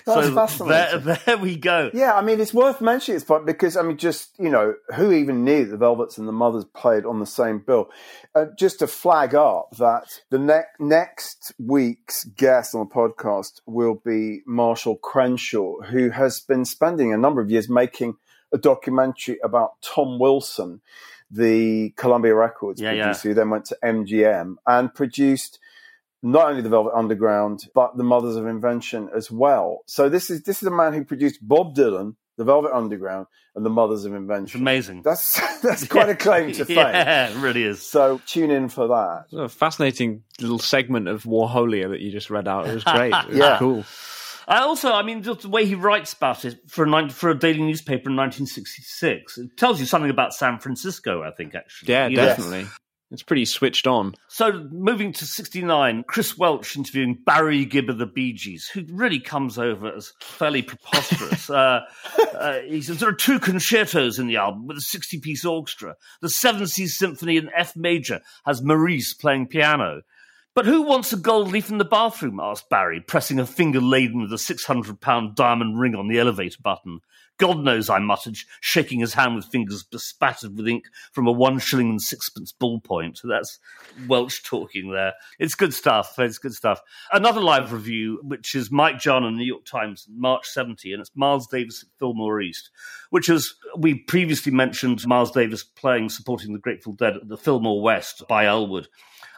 [0.05, 1.05] That's so fascinating.
[1.05, 1.89] there, there we go.
[1.93, 5.11] Yeah, I mean, it's worth mentioning this point because, I mean, just, you know, who
[5.13, 7.89] even knew the Velvets and the Mothers played on the same bill?
[8.35, 14.01] Uh, just to flag up that the ne- next week's guest on the podcast will
[14.05, 18.15] be Marshall Crenshaw, who has been spending a number of years making
[18.51, 20.81] a documentary about Tom Wilson,
[21.31, 23.03] the Columbia Records Yeah, yeah.
[23.05, 25.59] producer, who then went to MGM and produced
[26.23, 29.81] not only the Velvet Underground, but the Mothers of Invention as well.
[29.87, 33.63] So this is this is a man who produced Bob Dylan, the Velvet Underground, and
[33.65, 34.61] the Mothers of Invention.
[34.61, 35.01] amazing.
[35.03, 36.77] That's that's quite a claim to fame.
[36.77, 37.81] Yeah, it really is.
[37.81, 39.25] So tune in for that.
[39.37, 42.67] A fascinating little segment of Warholia that you just read out.
[42.67, 43.13] It was great.
[43.13, 43.57] It was Yeah.
[43.59, 43.83] cool.
[44.45, 47.37] I also, I mean, just the way he writes about it for a for a
[47.37, 51.23] daily newspaper in 1966, it tells you something about San Francisco.
[51.23, 52.65] I think actually, Yeah, You know?
[53.13, 54.15] It's pretty switched on.
[54.27, 59.19] So moving to 69, Chris Welch interviewing Barry Gibb of the Bee Gees, who really
[59.19, 61.47] comes over as fairly preposterous.
[61.49, 61.81] uh,
[62.33, 65.95] uh, he says there are two concertos in the album with a 60 piece orchestra.
[66.21, 70.01] The Seven Seas Symphony in F major has Maurice playing piano.
[70.55, 72.39] But who wants a gold leaf in the bathroom?
[72.39, 76.57] asked Barry, pressing a finger laden with a 600 pound diamond ring on the elevator
[76.63, 77.01] button.
[77.37, 81.59] God knows, I muttered, shaking his hand with fingers bespattered with ink from a one
[81.59, 83.21] shilling and sixpence ballpoint.
[83.23, 83.59] That's
[84.07, 85.13] Welch talking there.
[85.39, 86.17] It's good stuff.
[86.19, 86.81] It's good stuff.
[87.11, 91.01] Another live review, which is Mike Jahn in the New York Times, March 70, and
[91.01, 92.69] it's Miles Davis at Fillmore East,
[93.09, 97.81] which is, we previously mentioned Miles Davis playing, supporting the Grateful Dead at the Fillmore
[97.81, 98.87] West by Elwood.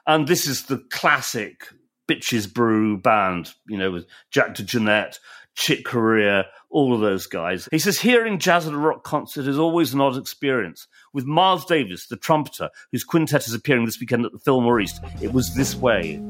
[0.06, 1.68] And this is the classic
[2.08, 5.18] Bitches Brew band, you know, with Jack DeJohnette,
[5.56, 7.68] Chick Corea, all of those guys.
[7.72, 10.88] He says, hearing jazz at a rock concert is always an odd experience.
[11.14, 14.99] With Miles Davis, the trumpeter, whose quintet is appearing this weekend at the Fillmore East,
[15.22, 16.22] it was this way.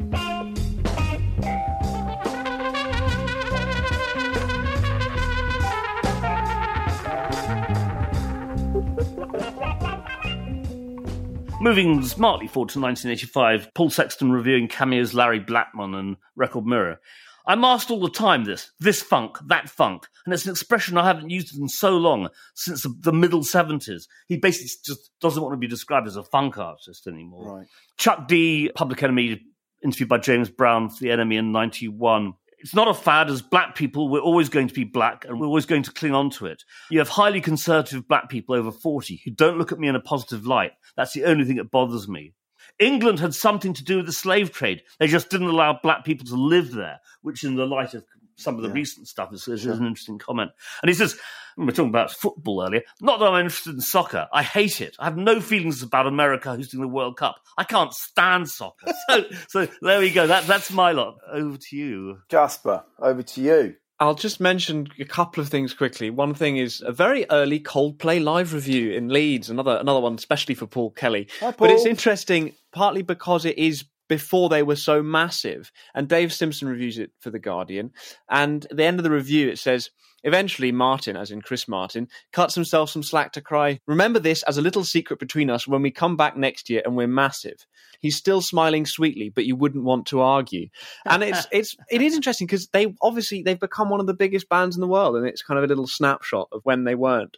[11.61, 16.99] Moving smartly forward to 1985, Paul Sexton reviewing Cameo's Larry Blackmon and Record Mirror.
[17.48, 21.06] I'm asked all the time this, this funk, that funk, and it's an expression I
[21.06, 24.08] haven't used in so long, since the, the middle 70s.
[24.28, 27.58] He basically just doesn't want to be described as a funk artist anymore.
[27.60, 27.68] Right.
[27.98, 29.41] Chuck D, Public Enemy,
[29.84, 32.34] interviewed by James Brown for The NME in 91.
[32.60, 35.46] It's not a fad as black people, we're always going to be black and we're
[35.46, 36.64] always going to cling on to it.
[36.89, 40.00] You have highly conservative black people over 40 who don't look at me in a
[40.00, 40.72] positive light.
[40.98, 42.34] That's the only thing that bothers me.
[42.80, 44.84] England had something to do with the slave trade.
[44.99, 48.03] They just didn't allow black people to live there, which, in the light of
[48.36, 50.51] some of the recent stuff, is, is an interesting comment.
[50.82, 51.18] And he says,
[51.57, 52.82] we were talking about football earlier.
[52.99, 54.28] Not that I'm interested in soccer.
[54.34, 54.95] I hate it.
[54.99, 57.38] I have no feelings about America hosting the World Cup.
[57.57, 58.91] I can't stand soccer.
[59.07, 60.26] So, so there we go.
[60.28, 61.18] That, that's my lot.
[61.32, 62.20] Over to you.
[62.30, 63.76] Jasper, over to you.
[64.00, 66.10] I'll just mention a couple of things quickly.
[66.10, 69.50] One thing is a very early Coldplay live review in Leeds.
[69.50, 71.30] Another another one, especially for Paul Kelly.
[71.39, 75.72] Hi, But it's interesting, partly because it is before they were so massive.
[75.93, 77.91] And Dave Simpson reviews it for The Guardian.
[78.30, 79.89] And at the end of the review, it says,
[80.24, 84.58] Eventually, Martin, as in Chris Martin, cuts himself some slack to cry, Remember this as
[84.58, 87.68] a little secret between us when we come back next year and we're massive.
[87.99, 90.70] He's still smiling sweetly, but you wouldn't want to argue.
[91.06, 94.49] And it's it's it is interesting because they obviously they've become one of the biggest
[94.49, 97.38] bands in the world, and it's kind of a little snapshot of when they weren't.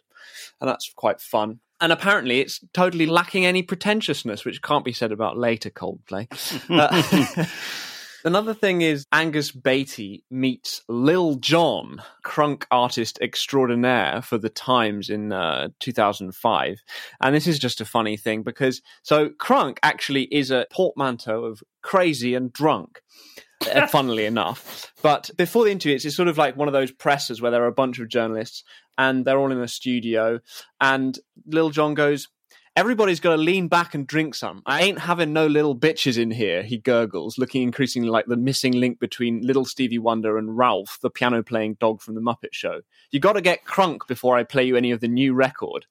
[0.58, 1.60] And that's quite fun.
[1.80, 6.26] And apparently, it's totally lacking any pretentiousness, which can't be said about later Coldplay.
[6.68, 7.44] Uh,
[8.24, 15.32] Another thing is Angus Batey meets Lil Jon, crunk artist extraordinaire for the Times in
[15.32, 16.82] uh, 2005.
[17.20, 21.62] And this is just a funny thing because so crunk actually is a portmanteau of
[21.82, 23.02] crazy and drunk.
[23.66, 24.92] Uh, funnily enough.
[25.02, 27.68] But before the interview, it's, sort of like one of those presses where there are
[27.68, 28.64] a bunch of journalists
[28.96, 30.40] and they're all in a studio.
[30.80, 32.28] And Lil Jon goes,
[32.78, 34.62] Everybody's got to lean back and drink some.
[34.64, 38.74] I ain't having no little bitches in here, he gurgles, looking increasingly like the missing
[38.74, 42.82] link between little Stevie Wonder and Ralph, the piano playing dog from The Muppet Show.
[43.10, 45.86] You got to get crunk before I play you any of the new record.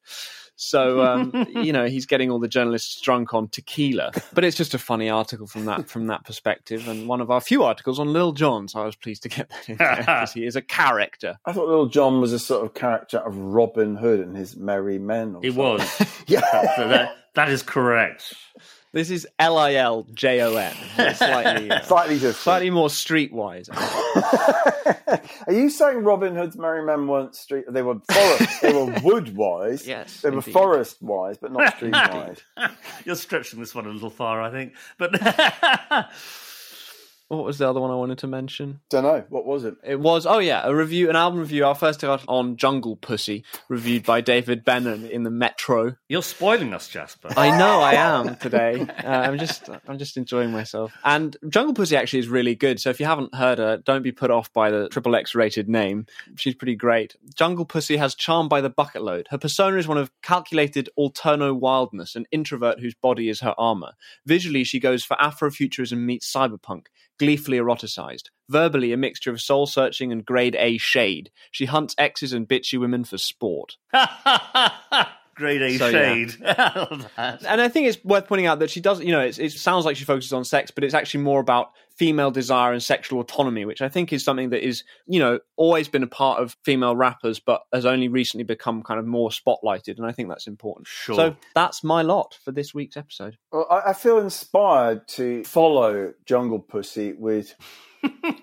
[0.60, 4.10] So, um, you know, he's getting all the journalists drunk on tequila.
[4.34, 7.40] But it's just a funny article from that from that perspective, and one of our
[7.40, 8.66] few articles on Lil Jon.
[8.68, 11.38] So I was pleased to get that in there because he is a character.
[11.46, 14.98] I thought Little John was a sort of character of Robin Hood and his merry
[14.98, 15.36] men.
[15.36, 15.64] Or He something.
[15.64, 16.22] was.
[16.26, 18.34] yeah, So that, that is correct.
[18.92, 20.74] This is L I L J O N.
[21.14, 22.36] Slightly, uh, Slightly different.
[22.36, 23.68] slightly more streetwise.
[25.46, 27.66] Are you saying Robin Hood's merry men weren't street?
[27.68, 28.62] They were forest.
[28.62, 29.86] they were wood wise.
[29.86, 30.52] Yes, they were indeed.
[30.52, 32.38] forest wise, but not street wise.
[33.04, 34.72] You're stretching this one a little far, I think.
[34.96, 35.12] But
[37.28, 38.80] What was the other one I wanted to mention?
[38.88, 39.22] Don't know.
[39.28, 39.76] What was it?
[39.84, 41.66] It was oh yeah, a review, an album review.
[41.66, 45.96] Our first article on Jungle Pussy, reviewed by David Benham in the Metro.
[46.08, 47.28] you're spoiling us, Jasper.
[47.36, 48.86] I know I am today.
[49.08, 50.92] Uh, I'm just I'm just enjoying myself.
[51.04, 52.80] And Jungle Pussy actually is really good.
[52.80, 55.68] So if you haven't heard her, don't be put off by the triple X rated
[55.68, 56.06] name.
[56.36, 57.16] She's pretty great.
[57.34, 59.26] Jungle Pussy has charm by the bucket load.
[59.30, 63.92] Her persona is one of calculated alterno wildness, an introvert whose body is her armor.
[64.24, 66.86] Visually, she goes for Afrofuturism meets cyberpunk.
[67.18, 68.24] Gleefully eroticized.
[68.48, 71.30] Verbally, a mixture of soul searching and grade A shade.
[71.50, 73.76] She hunts exes and bitchy women for sport.
[75.34, 76.14] Grade A So, yeah.
[76.14, 76.34] shade.
[77.16, 77.38] I.
[77.46, 79.84] And I think it's worth pointing out that she does, you know, it's, it sounds
[79.84, 83.64] like she focuses on sex, but it's actually more about female desire and sexual autonomy,
[83.64, 86.94] which I think is something that is, you know, always been a part of female
[86.94, 89.96] rappers, but has only recently become kind of more spotlighted.
[89.98, 90.86] And I think that's important.
[90.86, 91.16] Sure.
[91.16, 93.36] So that's my lot for this week's episode.
[93.52, 97.54] Well, I, I feel inspired to follow Jungle Pussy with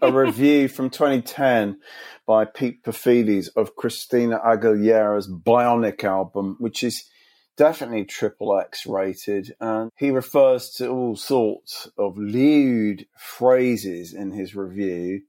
[0.01, 1.79] a review from 2010
[2.27, 7.09] by Pete Paphides of Christina Aguilera's Bionic album, which is
[7.57, 9.55] definitely triple X rated.
[9.59, 15.21] And he refers to all sorts of lewd phrases in his review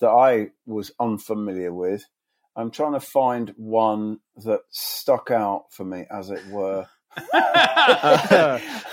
[0.00, 2.04] that I was unfamiliar with.
[2.56, 6.86] I'm trying to find one that stuck out for me, as it were.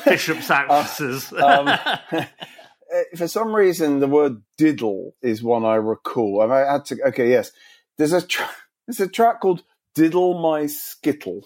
[0.05, 1.31] Bishop's actresses.
[1.33, 1.97] Um, uh,
[3.15, 6.41] for some reason, the word diddle is one I recall.
[6.41, 7.51] And I had to, okay, yes.
[7.97, 8.49] There's a, tra-
[8.87, 9.63] there's a track called
[9.93, 11.45] Diddle My Skittle.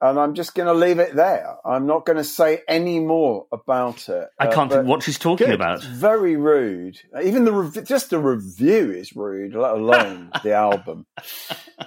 [0.00, 1.56] And I'm just going to leave it there.
[1.64, 4.28] I'm not going to say any more about it.
[4.38, 5.54] I Uh, can't but think what she's talking good.
[5.54, 5.76] about.
[5.78, 7.00] It's very rude.
[7.22, 11.06] Even the just the review is rude, let alone the album.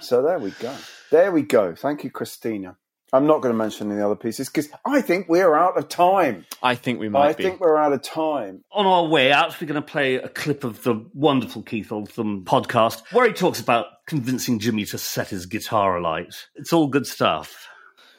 [0.00, 0.74] So there we go.
[1.10, 1.74] There we go.
[1.74, 2.76] Thank you, Christina.
[3.12, 6.46] I'm not going to mention any other pieces because I think we're out of time.
[6.62, 7.42] I think we might I be.
[7.42, 8.62] think we're out of time.
[8.70, 12.44] On our way out, we're going to play a clip of the wonderful Keith Altham
[12.44, 16.34] podcast where he talks about convincing Jimi to set his guitar alight.
[16.54, 17.66] It's all good stuff.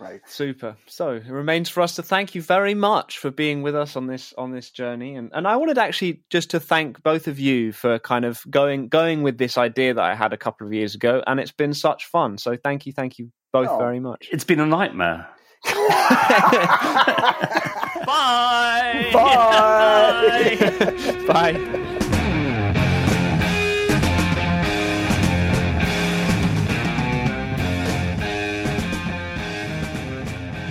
[0.01, 0.19] Right.
[0.25, 0.75] Super.
[0.87, 4.07] So it remains for us to thank you very much for being with us on
[4.07, 7.71] this on this journey, and and I wanted actually just to thank both of you
[7.71, 10.95] for kind of going going with this idea that I had a couple of years
[10.95, 12.39] ago, and it's been such fun.
[12.39, 13.77] So thank you, thank you both Oh.
[13.77, 14.27] very much.
[14.31, 15.27] It's been a nightmare.
[18.05, 19.09] Bye.
[19.13, 21.25] Bye.
[21.27, 21.97] Bye.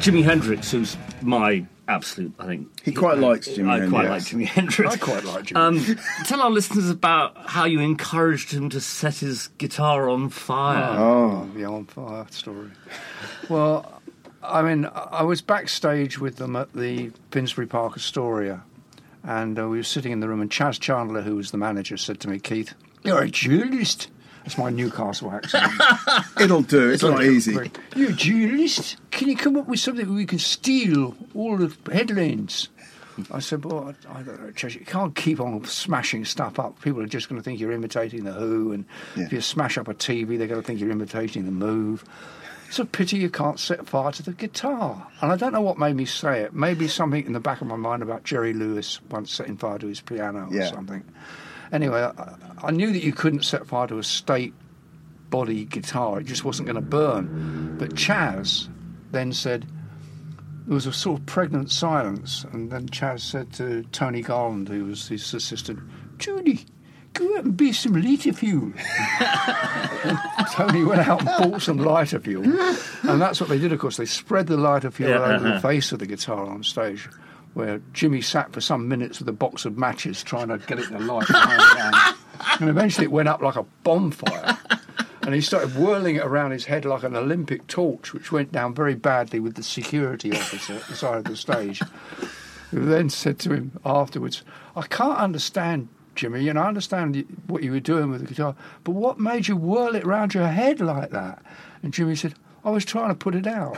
[0.01, 2.69] Jimi Hendrix, who's my absolute, I think.
[2.83, 3.85] He quite likes Jimi Hendrix.
[3.85, 4.33] I quite Hendrix.
[4.33, 4.95] like Jimi Hendrix.
[4.95, 5.57] I quite like Jimi.
[5.57, 10.97] Um, tell our listeners about how you encouraged him to set his guitar on fire.
[10.99, 11.49] Oh.
[11.55, 12.71] the on fire story.
[13.49, 14.01] Well,
[14.43, 18.63] I mean, I was backstage with them at the Finsbury Park Astoria,
[19.23, 21.99] and uh, we were sitting in the room, and Chas Chandler, who was the manager,
[21.99, 22.73] said to me, Keith,
[23.05, 24.09] you're a duelist.
[24.45, 25.71] That's my Newcastle accent.
[26.41, 26.91] It'll do.
[26.91, 27.71] It's not easy.
[27.95, 32.69] You journalist, can you come up with something where we can steal all the headlines?
[33.31, 34.77] I said, well, I, I don't know, Church.
[34.77, 36.81] You can't keep on smashing stuff up.
[36.81, 38.87] People are just going to think you're imitating the Who, and
[39.17, 42.03] if you smash up a TV, they're going to think you're imitating the Move.
[42.69, 45.07] It's a pity you can't set fire to the guitar.
[45.21, 46.55] And I don't know what made me say it.
[46.55, 49.89] Maybe something in the back of my mind about Jerry Lewis once setting fire to
[49.89, 50.71] his piano or Yeah.
[50.71, 51.05] something.
[51.73, 54.55] Anyway, I, I knew that you couldn't set fire to a state
[55.31, 56.21] body guitar.
[56.21, 57.77] It just wasn't going to burn.
[57.79, 58.69] But Chas
[59.13, 59.67] then said,
[60.67, 64.85] there was a sort of pregnant silence, and then Chas said to Tony Garland, who
[64.85, 65.81] was his assistant,
[66.19, 66.67] Judy,
[67.15, 68.73] go out and be some lighter fuel.
[70.53, 73.73] Tony went out and bought some lighter fuel, and that's what they did.
[73.73, 75.61] Of course, they spread the lighter fuel Yeah, over the uh-huh.
[75.61, 77.09] face of the guitar on stage,
[77.55, 80.89] where Jimi sat for some minutes with a box of matches trying to get it
[80.89, 81.27] to light.
[82.61, 84.59] and eventually, it went up like a bonfire.
[85.23, 88.75] And he started whirling it around his head like an Olympic torch, which went down
[88.75, 91.83] very badly with the security officer at the side of the stage.
[92.71, 94.43] Who then said to him afterwards,
[94.75, 98.93] I can't understand, Jimi, and I understand what you were doing with the guitar, but
[98.93, 101.43] what made you whirl it round your head like that?
[101.83, 102.35] And Jimi said,
[102.65, 103.77] I was trying to put it out.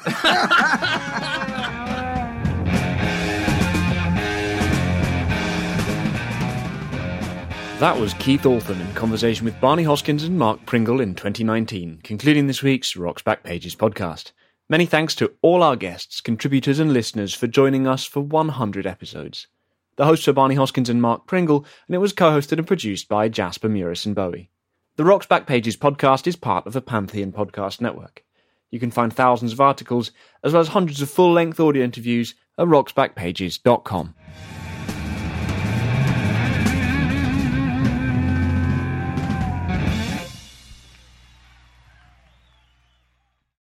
[7.82, 12.46] That was Keith Altham in conversation with Barney Hoskyns and Mark Pringle in 2019, concluding
[12.46, 14.30] this week's Rock's Backpages podcast.
[14.68, 19.48] Many thanks to all our guests, contributors, and listeners for joining us for 100 episodes.
[19.96, 23.08] The hosts are Barney Hoskyns and Mark Pringle, and it was co hosted and produced
[23.08, 24.48] by Jasper Murison Bowie.
[24.94, 28.22] The Rock's Backpages podcast is part of the Pantheon Podcast Network.
[28.70, 30.12] You can find thousands of articles,
[30.44, 34.14] as well as hundreds of full length audio interviews, at rocksbackpages.com.